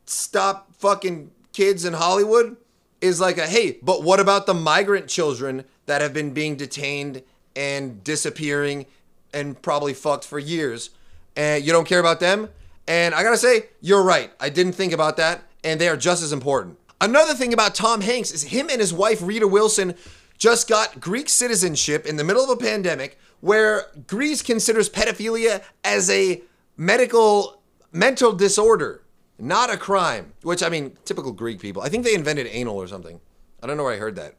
stop 0.06 0.74
fucking 0.74 1.30
kids 1.52 1.84
in 1.84 1.92
Hollywood 1.92 2.56
is 3.00 3.20
like 3.20 3.38
a 3.38 3.46
hey, 3.46 3.78
but 3.82 4.02
what 4.02 4.20
about 4.20 4.46
the 4.46 4.54
migrant 4.54 5.08
children 5.08 5.64
that 5.86 6.00
have 6.00 6.12
been 6.12 6.32
being 6.32 6.56
detained 6.56 7.22
and 7.56 8.02
disappearing 8.04 8.86
and 9.32 9.60
probably 9.62 9.94
fucked 9.94 10.24
for 10.24 10.38
years. 10.38 10.90
And 11.36 11.64
you 11.64 11.72
don't 11.72 11.86
care 11.86 12.00
about 12.00 12.20
them? 12.20 12.48
And 12.86 13.14
I 13.14 13.22
gotta 13.22 13.36
say, 13.36 13.68
you're 13.80 14.02
right. 14.02 14.30
I 14.40 14.48
didn't 14.48 14.72
think 14.72 14.92
about 14.92 15.16
that, 15.16 15.42
and 15.64 15.80
they 15.80 15.88
are 15.88 15.96
just 15.96 16.22
as 16.22 16.32
important. 16.32 16.78
Another 17.00 17.34
thing 17.34 17.52
about 17.52 17.74
Tom 17.74 18.00
Hanks 18.00 18.30
is 18.30 18.44
him 18.44 18.68
and 18.70 18.80
his 18.80 18.92
wife, 18.92 19.20
Rita 19.22 19.48
Wilson, 19.48 19.94
just 20.42 20.68
got 20.68 20.98
Greek 20.98 21.28
citizenship 21.28 22.04
in 22.04 22.16
the 22.16 22.24
middle 22.24 22.42
of 22.42 22.50
a 22.50 22.56
pandemic 22.56 23.16
where 23.42 23.86
Greece 24.08 24.42
considers 24.42 24.90
pedophilia 24.90 25.62
as 25.84 26.10
a 26.10 26.42
medical 26.76 27.62
mental 27.92 28.32
disorder, 28.32 29.04
not 29.38 29.72
a 29.72 29.76
crime. 29.76 30.32
Which, 30.42 30.64
I 30.64 30.68
mean, 30.68 30.98
typical 31.04 31.30
Greek 31.30 31.60
people. 31.60 31.80
I 31.80 31.88
think 31.88 32.02
they 32.02 32.16
invented 32.16 32.48
anal 32.50 32.76
or 32.76 32.88
something. 32.88 33.20
I 33.62 33.68
don't 33.68 33.76
know 33.76 33.84
where 33.84 33.94
I 33.94 33.98
heard 33.98 34.16
that. 34.16 34.34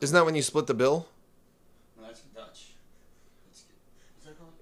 Isn't 0.00 0.14
that 0.14 0.24
when 0.24 0.34
you 0.34 0.40
split 0.40 0.66
the 0.66 0.74
bill? 0.74 1.06
No, 1.96 2.06
that's 2.06 2.22
Dutch. 2.34 2.72
That's, 3.46 3.64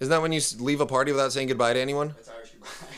Isn't 0.01 0.11
that 0.11 0.21
when 0.21 0.33
you 0.33 0.41
leave 0.59 0.81
a 0.81 0.87
party 0.87 1.13
without 1.13 1.33
saying 1.33 1.47
goodbye 1.47 1.75
to 1.75 1.81
anyone? 1.81 2.09
That's 2.09 2.29
Irish 2.29 2.51
goodbye. 2.51 2.89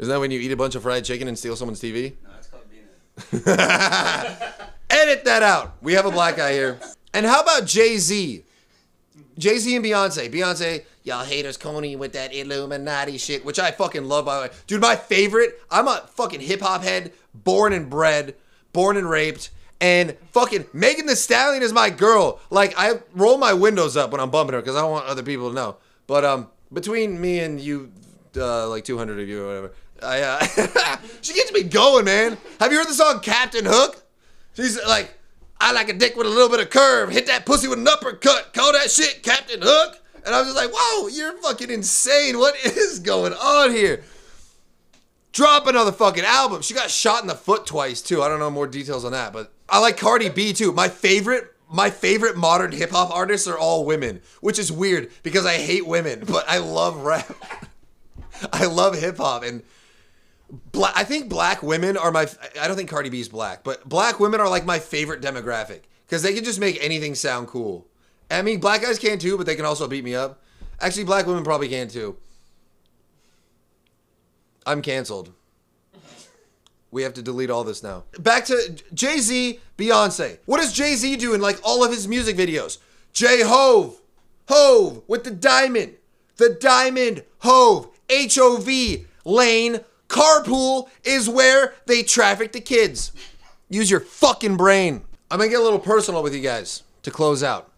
Isn't 0.00 0.10
that 0.10 0.18
when 0.18 0.30
you 0.30 0.40
eat 0.40 0.50
a 0.50 0.56
bunch 0.56 0.74
of 0.74 0.82
fried 0.82 1.04
chicken 1.04 1.28
and 1.28 1.38
steal 1.38 1.54
someone's 1.56 1.78
TV? 1.80 2.14
No, 2.24 2.30
that's 2.32 2.46
called 2.48 2.62
being 2.70 3.44
a... 3.46 4.54
Edit 4.90 5.26
that 5.26 5.42
out. 5.42 5.76
We 5.82 5.92
have 5.92 6.06
a 6.06 6.10
black 6.10 6.36
guy 6.36 6.52
here. 6.52 6.80
And 7.12 7.26
how 7.26 7.42
about 7.42 7.66
Jay 7.66 7.98
Z? 7.98 8.42
Jay 9.36 9.58
Z 9.58 9.76
and 9.76 9.84
Beyonce. 9.84 10.32
Beyonce, 10.32 10.84
y'all 11.02 11.24
haters 11.24 11.58
Coney 11.58 11.96
with 11.96 12.14
that 12.14 12.34
Illuminati 12.34 13.18
shit, 13.18 13.44
which 13.44 13.58
I 13.58 13.72
fucking 13.72 14.06
love 14.06 14.24
by 14.24 14.36
the 14.36 14.42
way. 14.48 14.54
Dude, 14.66 14.80
my 14.80 14.96
favorite, 14.96 15.60
I'm 15.70 15.86
a 15.86 16.08
fucking 16.14 16.40
hip 16.40 16.62
hop 16.62 16.82
head, 16.82 17.12
born 17.34 17.74
and 17.74 17.90
bred, 17.90 18.36
born 18.72 18.96
and 18.96 19.08
raped. 19.08 19.50
And 19.82 20.16
fucking 20.32 20.64
Megan 20.72 21.06
Thee 21.06 21.14
Stallion 21.14 21.62
is 21.62 21.74
my 21.74 21.90
girl. 21.90 22.40
Like 22.48 22.72
I 22.78 23.00
roll 23.12 23.36
my 23.36 23.52
windows 23.52 23.98
up 23.98 24.12
when 24.12 24.20
I'm 24.22 24.30
bumping 24.30 24.54
her 24.54 24.62
because 24.62 24.76
I 24.76 24.80
don't 24.80 24.92
want 24.92 25.06
other 25.06 25.22
people 25.22 25.50
to 25.50 25.54
know. 25.54 25.76
But 26.06 26.24
um, 26.24 26.48
between 26.72 27.20
me 27.20 27.40
and 27.40 27.60
you, 27.60 27.92
uh, 28.36 28.66
like 28.68 28.84
200 28.84 29.20
of 29.20 29.28
you 29.28 29.42
or 29.42 29.46
whatever, 29.46 29.72
I 30.02 30.20
uh, 30.22 30.96
she 31.22 31.34
gets 31.34 31.52
me 31.52 31.62
going, 31.62 32.04
man. 32.04 32.38
Have 32.58 32.72
you 32.72 32.78
heard 32.78 32.88
the 32.88 32.94
song 32.94 33.20
Captain 33.20 33.64
Hook? 33.64 34.02
She's 34.54 34.78
like, 34.86 35.14
I 35.60 35.72
like 35.72 35.88
a 35.88 35.92
dick 35.92 36.16
with 36.16 36.26
a 36.26 36.30
little 36.30 36.48
bit 36.48 36.60
of 36.60 36.70
curve. 36.70 37.10
Hit 37.10 37.26
that 37.26 37.46
pussy 37.46 37.68
with 37.68 37.78
an 37.78 37.88
uppercut. 37.88 38.52
Call 38.54 38.72
that 38.72 38.90
shit 38.90 39.22
Captain 39.22 39.60
Hook. 39.62 40.00
And 40.24 40.34
I 40.34 40.40
was 40.40 40.48
just 40.48 40.56
like, 40.56 40.70
whoa, 40.72 41.08
you're 41.08 41.36
fucking 41.38 41.70
insane. 41.70 42.38
What 42.38 42.54
is 42.64 42.98
going 42.98 43.32
on 43.32 43.70
here? 43.70 44.02
Drop 45.32 45.66
another 45.66 45.92
fucking 45.92 46.24
album. 46.24 46.62
She 46.62 46.74
got 46.74 46.90
shot 46.90 47.22
in 47.22 47.28
the 47.28 47.34
foot 47.34 47.66
twice 47.66 48.02
too. 48.02 48.22
I 48.22 48.28
don't 48.28 48.40
know 48.40 48.50
more 48.50 48.66
details 48.66 49.04
on 49.04 49.12
that, 49.12 49.32
but 49.32 49.52
I 49.68 49.78
like 49.78 49.96
Cardi 49.96 50.28
B 50.28 50.52
too. 50.52 50.72
My 50.72 50.88
favorite 50.88 51.54
my 51.72 51.88
favorite 51.88 52.36
modern 52.36 52.72
hip 52.72 52.90
hop 52.90 53.14
artists 53.14 53.46
are 53.46 53.56
all 53.56 53.84
women, 53.84 54.20
which 54.40 54.58
is 54.58 54.72
weird 54.72 55.10
because 55.22 55.46
I 55.46 55.54
hate 55.54 55.86
women, 55.86 56.24
but 56.26 56.44
I 56.48 56.58
love 56.58 56.96
rap. 56.96 57.32
I 58.52 58.66
love 58.66 58.98
hip 58.98 59.18
hop 59.18 59.44
and 59.44 59.62
black. 60.50 60.92
I 60.96 61.04
think 61.04 61.28
black 61.28 61.62
women 61.62 61.96
are 61.96 62.10
my. 62.10 62.28
I 62.60 62.66
don't 62.66 62.76
think 62.76 62.90
Cardi 62.90 63.08
B 63.08 63.20
is 63.20 63.28
black, 63.28 63.64
but 63.64 63.88
black 63.88 64.20
women 64.20 64.40
are 64.40 64.48
like 64.48 64.64
my 64.64 64.78
favorite 64.78 65.22
demographic 65.22 65.82
because 66.06 66.22
they 66.22 66.34
can 66.34 66.44
just 66.44 66.60
make 66.60 66.78
anything 66.82 67.14
sound 67.14 67.48
cool. 67.48 67.86
I 68.30 68.42
mean, 68.42 68.60
black 68.60 68.82
guys 68.82 68.98
can 68.98 69.18
too, 69.18 69.36
but 69.36 69.46
they 69.46 69.56
can 69.56 69.64
also 69.64 69.88
beat 69.88 70.04
me 70.04 70.14
up. 70.14 70.42
Actually, 70.80 71.04
black 71.04 71.26
women 71.26 71.44
probably 71.44 71.68
can 71.68 71.88
too. 71.88 72.16
I'm 74.66 74.82
canceled. 74.82 75.32
We 76.92 77.02
have 77.02 77.14
to 77.14 77.22
delete 77.22 77.50
all 77.50 77.64
this 77.64 77.82
now. 77.82 78.04
Back 78.18 78.44
to 78.46 78.82
Jay 78.92 79.18
Z, 79.18 79.60
Beyonce. 79.78 80.38
What 80.46 80.60
does 80.60 80.72
Jay 80.72 80.94
Z 80.94 81.16
do 81.16 81.34
in 81.34 81.40
like 81.40 81.60
all 81.62 81.84
of 81.84 81.92
his 81.92 82.08
music 82.08 82.36
videos? 82.36 82.78
J 83.12 83.42
Hov, 83.42 84.00
Hov 84.48 85.02
with 85.06 85.24
the 85.24 85.30
diamond, 85.30 85.94
the 86.36 86.50
diamond, 86.60 87.24
Hov, 87.38 87.88
H 88.08 88.38
O 88.38 88.56
V, 88.56 89.06
lane, 89.24 89.80
carpool 90.10 90.88
is 91.04 91.28
where 91.28 91.74
they 91.86 92.02
traffic 92.02 92.52
the 92.52 92.60
kids. 92.60 93.12
Use 93.70 93.90
your 93.90 94.00
fucking 94.00 94.56
brain. 94.56 95.02
I'm 95.30 95.38
gonna 95.38 95.48
get 95.48 95.60
a 95.60 95.62
little 95.62 95.78
personal 95.78 96.22
with 96.22 96.34
you 96.34 96.42
guys 96.42 96.82
to 97.04 97.10
close 97.10 97.42
out. 97.42 97.70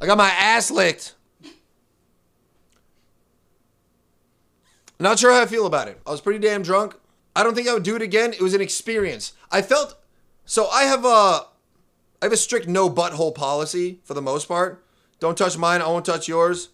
I 0.00 0.06
got 0.06 0.16
my 0.16 0.30
ass 0.30 0.70
licked. 0.70 1.14
Not 4.98 5.18
sure 5.18 5.32
how 5.32 5.42
I 5.42 5.46
feel 5.46 5.66
about 5.66 5.88
it. 5.88 6.00
I 6.06 6.10
was 6.10 6.20
pretty 6.20 6.38
damn 6.38 6.62
drunk. 6.62 6.94
I 7.34 7.42
don't 7.42 7.54
think 7.54 7.66
I 7.66 7.74
would 7.74 7.82
do 7.82 7.96
it 7.96 8.02
again. 8.02 8.32
It 8.32 8.40
was 8.40 8.54
an 8.54 8.60
experience. 8.60 9.32
I 9.50 9.62
felt 9.62 9.96
so 10.44 10.68
I 10.68 10.84
have 10.84 11.04
a 11.04 11.46
I 12.20 12.26
have 12.26 12.32
a 12.32 12.36
strict 12.36 12.68
no 12.68 12.88
butthole 12.88 13.34
policy 13.34 13.98
for 14.04 14.14
the 14.14 14.22
most 14.22 14.46
part. 14.46 14.84
Don't 15.18 15.36
touch 15.36 15.58
mine, 15.58 15.82
I 15.82 15.88
won't 15.88 16.04
touch 16.04 16.28
yours. 16.28 16.68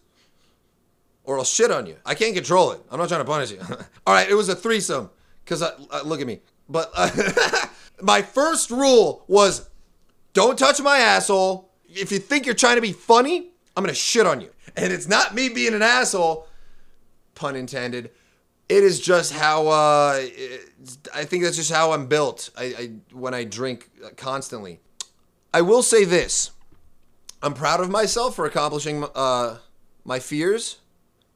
Or 1.29 1.37
I'll 1.37 1.45
shit 1.45 1.71
on 1.71 1.85
you. 1.85 1.97
I 2.07 2.15
can't 2.15 2.35
control 2.35 2.73
it. 2.73 2.81
I'm 2.91 2.99
not 2.99 3.09
trying 3.09 3.21
to 3.21 3.27
punish 3.27 3.51
you. 3.51 3.61
All 4.07 4.15
right, 4.15 4.27
it 4.27 4.35
was 4.35 4.49
a 4.49 4.57
threesome. 4.57 5.11
Cause 5.45 5.63
I, 5.63 5.73
uh, 5.91 6.01
look 6.03 6.23
at 6.23 6.27
me. 6.27 6.41
But 6.71 6.91
uh, 6.97 7.67
my 8.03 8.23
first 8.23 8.71
rule 8.71 9.25
was, 9.29 9.69
don't 10.33 10.59
touch 10.59 10.81
my 10.81 10.97
asshole. 10.97 11.71
If 11.87 12.13
you 12.13 12.19
think 12.19 12.47
you're 12.47 12.55
trying 12.55 12.77
to 12.77 12.81
be 12.81 12.93
funny, 12.95 13.51
I'm 13.77 13.85
gonna 13.85 13.93
shit 13.93 14.27
on 14.27 14.41
you. 14.41 14.49
And 14.75 14.91
it's 14.91 15.07
not 15.07 15.35
me 15.35 15.51
being 15.51 15.75
an 15.75 15.83
asshole, 15.83 16.49
pun 17.35 17.57
intended. 17.57 18.11
It 18.71 18.83
is 18.83 18.99
just 18.99 19.35
how 19.35 19.67
uh, 19.67 20.23
I 21.15 21.25
think 21.25 21.45
that's 21.45 21.57
just 21.57 21.71
how 21.71 21.93
I'm 21.93 22.07
built. 22.07 22.49
I, 22.57 22.65
I 22.65 22.91
when 23.13 23.35
I 23.35 23.45
drink 23.45 23.91
constantly. 24.17 24.81
I 25.53 25.61
will 25.61 25.83
say 25.83 26.05
this: 26.05 26.53
I'm 27.43 27.53
proud 27.53 27.81
of 27.81 27.91
myself 27.91 28.35
for 28.35 28.47
accomplishing 28.47 29.05
uh, 29.15 29.59
my 30.05 30.21
fears 30.21 30.79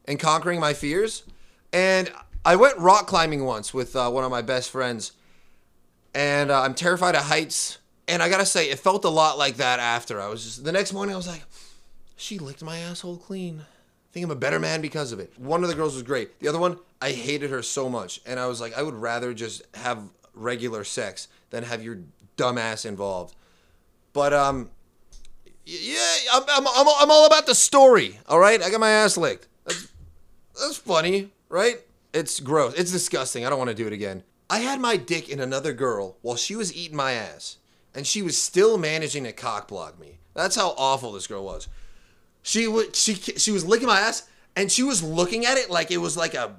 and 0.05 0.19
conquering 0.19 0.59
my 0.59 0.73
fears. 0.73 1.23
And 1.71 2.11
I 2.45 2.55
went 2.55 2.77
rock 2.77 3.07
climbing 3.07 3.45
once 3.45 3.73
with 3.73 3.95
uh, 3.95 4.09
one 4.09 4.23
of 4.23 4.31
my 4.31 4.41
best 4.41 4.69
friends, 4.69 5.13
and 6.13 6.51
uh, 6.51 6.61
I'm 6.61 6.73
terrified 6.73 7.15
of 7.15 7.23
heights. 7.23 7.77
And 8.07 8.21
I 8.21 8.29
gotta 8.29 8.45
say, 8.45 8.69
it 8.69 8.79
felt 8.79 9.05
a 9.05 9.09
lot 9.09 9.37
like 9.37 9.57
that 9.57 9.79
after. 9.79 10.19
I 10.19 10.27
was 10.27 10.43
just 10.43 10.63
the 10.65 10.71
next 10.71 10.91
morning. 10.91 11.13
I 11.13 11.17
was 11.17 11.27
like, 11.27 11.43
she 12.17 12.37
licked 12.37 12.61
my 12.61 12.79
asshole 12.79 13.17
clean. 13.17 13.61
I 13.61 14.09
think 14.13 14.25
I'm 14.25 14.31
a 14.31 14.35
better 14.35 14.59
man 14.59 14.81
because 14.81 15.11
of 15.11 15.19
it. 15.19 15.33
One 15.39 15.63
of 15.63 15.69
the 15.69 15.75
girls 15.75 15.93
was 15.93 16.03
great. 16.03 16.39
The 16.39 16.47
other 16.47 16.59
one, 16.59 16.77
I 17.01 17.11
hated 17.11 17.49
her 17.49 17.63
so 17.63 17.89
much, 17.89 18.19
and 18.25 18.39
I 18.39 18.47
was 18.47 18.61
like, 18.61 18.77
I 18.77 18.83
would 18.83 18.93
rather 18.93 19.33
just 19.33 19.63
have 19.75 20.03
regular 20.33 20.83
sex 20.83 21.27
than 21.49 21.63
have 21.63 21.81
your 21.83 21.99
dumb 22.35 22.57
ass 22.57 22.85
involved. 22.85 23.35
But 24.11 24.33
um, 24.33 24.69
yeah, 25.65 25.97
I'm, 26.33 26.43
I'm, 26.49 26.67
I'm 26.67 27.11
all 27.11 27.25
about 27.25 27.45
the 27.45 27.55
story. 27.55 28.19
All 28.27 28.39
right, 28.39 28.61
I 28.61 28.69
got 28.69 28.79
my 28.79 28.91
ass 28.91 29.17
licked. 29.17 29.47
That's, 30.59 30.77
funny, 30.77 31.31
right? 31.49 31.77
It's 32.13 32.39
gross. 32.39 32.73
It's 32.75 32.91
disgusting. 32.91 33.45
I 33.45 33.49
don't 33.49 33.57
want 33.57 33.69
to 33.69 33.75
do 33.75 33.87
it 33.87 33.93
again. 33.93 34.23
I 34.49 34.59
had 34.59 34.79
my 34.79 34.97
dick 34.97 35.29
in 35.29 35.39
another 35.39 35.73
girl 35.73 36.17
while 36.21 36.35
she 36.35 36.55
was 36.55 36.75
eating 36.75 36.97
my 36.97 37.13
ass, 37.13 37.57
and 37.95 38.05
she 38.05 38.21
was 38.21 38.39
still 38.39 38.77
managing 38.77 39.23
to 39.23 39.31
cock 39.31 39.67
block 39.67 39.99
me. 39.99 40.19
That's 40.33 40.55
how 40.55 40.75
awful 40.77 41.11
this 41.11 41.27
girl 41.27 41.43
was. 41.43 41.67
She 42.43 42.67
was 42.67 42.87
she 42.93 43.13
she 43.15 43.51
was 43.51 43.65
licking 43.65 43.87
my 43.87 43.99
ass, 43.99 44.27
and 44.55 44.71
she 44.71 44.83
was 44.83 45.01
looking 45.01 45.45
at 45.45 45.57
it 45.57 45.69
like 45.69 45.91
it 45.91 45.97
was 45.97 46.17
like 46.17 46.33
a. 46.33 46.55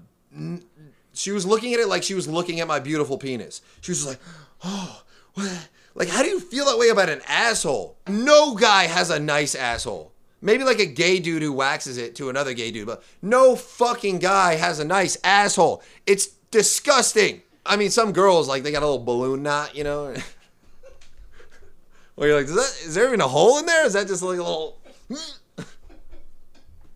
She 1.13 1.31
was 1.31 1.47
looking 1.47 1.75
at 1.75 1.81
it 1.81 1.87
like 1.87 2.03
she 2.03 2.15
was 2.15 2.27
looking 2.27 2.61
at 2.61 2.67
my 2.67 2.81
beautiful 2.81 3.19
penis. 3.19 3.61
She 3.81 3.93
was 3.93 4.07
like, 4.07 4.19
oh, 4.65 5.03
what? 5.35 5.69
Like, 5.95 6.09
how 6.09 6.23
do 6.23 6.29
you 6.29 6.41
feel 6.41 6.65
that 6.65 6.79
way 6.79 6.89
about 6.89 7.09
an 7.09 7.21
asshole? 7.29 7.97
No 8.09 8.55
guy 8.57 8.85
has 8.85 9.11
a 9.11 9.21
nice 9.21 9.55
asshole. 9.55 10.13
Maybe 10.45 10.63
like 10.63 10.79
a 10.79 10.85
gay 10.85 11.21
dude 11.21 11.41
who 11.41 11.55
waxes 11.55 11.97
it 11.97 12.17
to 12.17 12.29
another 12.29 12.53
gay 12.53 12.71
dude, 12.71 12.87
but 12.87 13.03
no 13.23 13.57
fucking 13.57 14.19
guy 14.19 14.57
has 14.57 14.79
a 14.79 14.85
nice 14.85 15.17
asshole. 15.25 15.83
It's 16.07 16.27
disgusting. 16.51 17.41
I 17.65 17.77
mean, 17.77 17.89
some 17.89 18.13
girls 18.13 18.47
like 18.47 18.63
they 18.63 18.71
got 18.71 18.83
a 18.83 18.87
little 18.87 19.03
balloon 19.03 19.43
knot, 19.43 19.75
you 19.75 19.85
know. 19.85 20.15
Where 22.17 22.29
you're 22.29 22.37
like, 22.37 22.45
is, 22.45 22.55
that, 22.55 22.87
is 22.87 22.95
there 22.95 23.07
even 23.07 23.23
a 23.23 23.27
hole 23.27 23.59
in 23.59 23.65
there? 23.65 23.87
Is 23.87 23.95
that 23.95 24.07
just 24.07 24.23
like 24.23 24.39
a 24.39 24.43
little? 24.43 24.79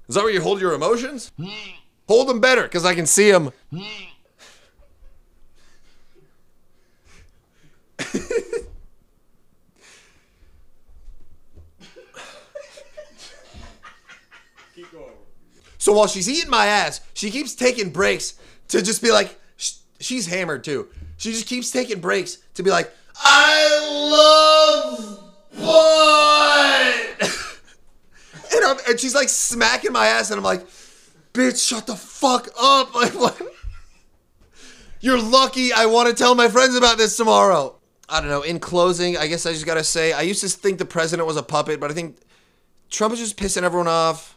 Is 0.09 0.15
that 0.15 0.25
where 0.25 0.33
you 0.33 0.41
hold 0.41 0.59
your 0.59 0.73
emotions? 0.73 1.31
Hold 2.07 2.29
them 2.29 2.41
better, 2.41 2.67
cause 2.67 2.87
I 2.87 2.95
can 2.95 3.05
see 3.05 3.31
them. 3.31 3.51
So 15.89 15.95
while 15.95 16.07
she's 16.07 16.29
eating 16.29 16.51
my 16.51 16.67
ass, 16.67 17.01
she 17.15 17.31
keeps 17.31 17.55
taking 17.55 17.89
breaks 17.89 18.35
to 18.69 18.83
just 18.83 19.01
be 19.01 19.11
like, 19.11 19.41
sh- 19.57 19.77
she's 20.01 20.27
hammered 20.27 20.63
too. 20.63 20.89
She 21.17 21.33
just 21.33 21.47
keeps 21.47 21.71
taking 21.71 21.99
breaks 21.99 22.37
to 22.57 22.63
be 22.63 22.69
like, 22.69 22.93
I 23.17 23.71
love 24.93 25.19
boy. 25.57 27.27
and, 28.55 28.65
I'm, 28.67 28.77
and 28.87 29.01
she's 29.01 29.15
like 29.15 29.31
smacking 29.31 29.93
my 29.93 30.09
ass, 30.09 30.31
and 30.31 30.37
I'm 30.37 30.45
like, 30.45 30.67
bitch, 31.33 31.67
shut 31.67 31.87
the 31.87 31.97
fuck 31.97 32.49
up. 32.61 32.95
Like, 32.95 33.15
what? 33.15 33.41
You're 35.01 35.23
lucky 35.23 35.73
I 35.73 35.87
want 35.87 36.11
to 36.11 36.15
tell 36.15 36.35
my 36.35 36.49
friends 36.49 36.77
about 36.77 36.99
this 36.99 37.17
tomorrow. 37.17 37.77
I 38.11 38.21
don't 38.21 38.29
know. 38.29 38.43
In 38.43 38.61
closing, 38.61 39.17
I 39.17 39.27
guess 39.27 39.47
I 39.47 39.55
just 39.55 39.65
gotta 39.65 39.85
say, 39.85 40.13
I 40.13 40.21
used 40.21 40.43
to 40.43 40.51
think 40.51 40.81
the 40.81 40.85
president 40.85 41.27
was 41.27 41.39
a 41.39 41.43
puppet, 41.43 41.81
but 41.81 41.91
I 41.91 41.95
think 41.95 42.19
Trump 42.91 43.15
is 43.15 43.21
just 43.21 43.39
pissing 43.39 43.63
everyone 43.63 43.89
off. 43.89 44.35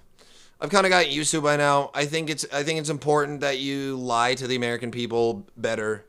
I've 0.62 0.69
kind 0.69 0.86
of 0.86 0.91
gotten 0.91 1.12
used 1.12 1.32
to 1.32 1.41
by 1.41 1.58
now. 1.58 1.89
I 1.95 2.06
think 2.06 2.30
it's 2.30 2.45
I 2.54 2.62
think 2.62 2.80
it's 2.80 2.89
important 2.89 3.41
that 3.41 3.58
you 3.58 3.95
lie 3.95 4.36
to 4.36 4.45
the 4.45 4.56
American 4.56 4.91
people 4.91 5.47
better, 5.58 6.06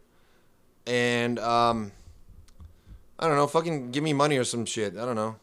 and 0.86 1.38
um, 1.38 1.92
I 3.18 3.28
don't 3.28 3.36
know, 3.36 3.46
fucking 3.46 3.92
give 3.92 4.04
me 4.04 4.12
money 4.12 4.36
or 4.36 4.44
some 4.44 4.66
shit. 4.66 4.98
I 4.98 5.06
don't 5.06 5.16
know. 5.16 5.36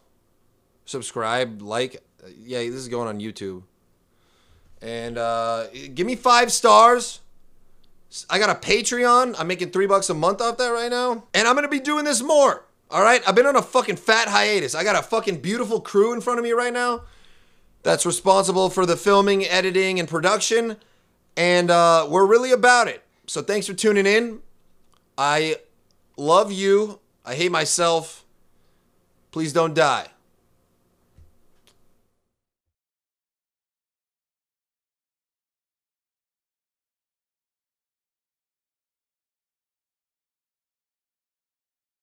Subscribe, 0.86 1.62
like, 1.62 2.04
yeah, 2.44 2.60
this 2.60 2.76
is 2.76 2.88
going 2.88 3.08
on 3.08 3.20
YouTube, 3.20 3.64
and 4.80 5.18
uh, 5.18 5.66
give 5.96 6.06
me 6.06 6.16
five 6.16 6.52
stars. 6.52 7.22
I 8.30 8.38
got 8.38 8.52
a 8.52 8.60
Patreon. 8.60 9.36
I'm 9.40 9.48
making 9.48 9.72
three 9.72 9.88
bucks 9.88 10.12
a 10.12 10.14
month 10.14 10.40
off 10.40 10.58
that 10.58 10.70
right 10.70 10.90
now, 10.90 11.24
and 11.34 11.48
I'm 11.48 11.56
gonna 11.56 11.68
be 11.68 11.80
doing 11.80 12.06
this 12.06 12.22
more. 12.22 12.64
All 12.92 13.02
right, 13.02 13.28
I've 13.28 13.36
been 13.36 13.48
on 13.48 13.56
a 13.56 13.62
fucking 13.64 13.96
fat 13.96 14.28
hiatus. 14.28 14.76
I 14.76 14.84
got 14.84 14.96
a 14.96 15.02
fucking 15.02 15.42
beautiful 15.42 15.82
crew 15.82 16.14
in 16.14 16.22
front 16.22 16.38
of 16.38 16.44
me 16.44 16.52
right 16.52 16.74
now 16.74 17.02
that's 17.90 18.06
responsible 18.06 18.70
for 18.70 18.86
the 18.86 18.96
filming, 18.96 19.44
editing, 19.48 20.00
and 20.00 20.08
production. 20.08 20.78
And 21.36 21.72
uh, 21.72 22.06
we're 22.08 22.28
really 22.28 22.52
about 22.52 22.88
it. 22.88 23.04
So 23.26 23.42
thanks 23.42 23.66
for 23.66 23.74
tuning 23.74 24.06
in. 24.06 24.42
I 25.18 25.56
love 26.16 26.52
you. 26.52 27.00
I 27.26 27.34
hate 27.34 27.52
myself. 27.52 28.26
Please 29.32 29.54
don't 29.54 29.74
die. 29.74 30.06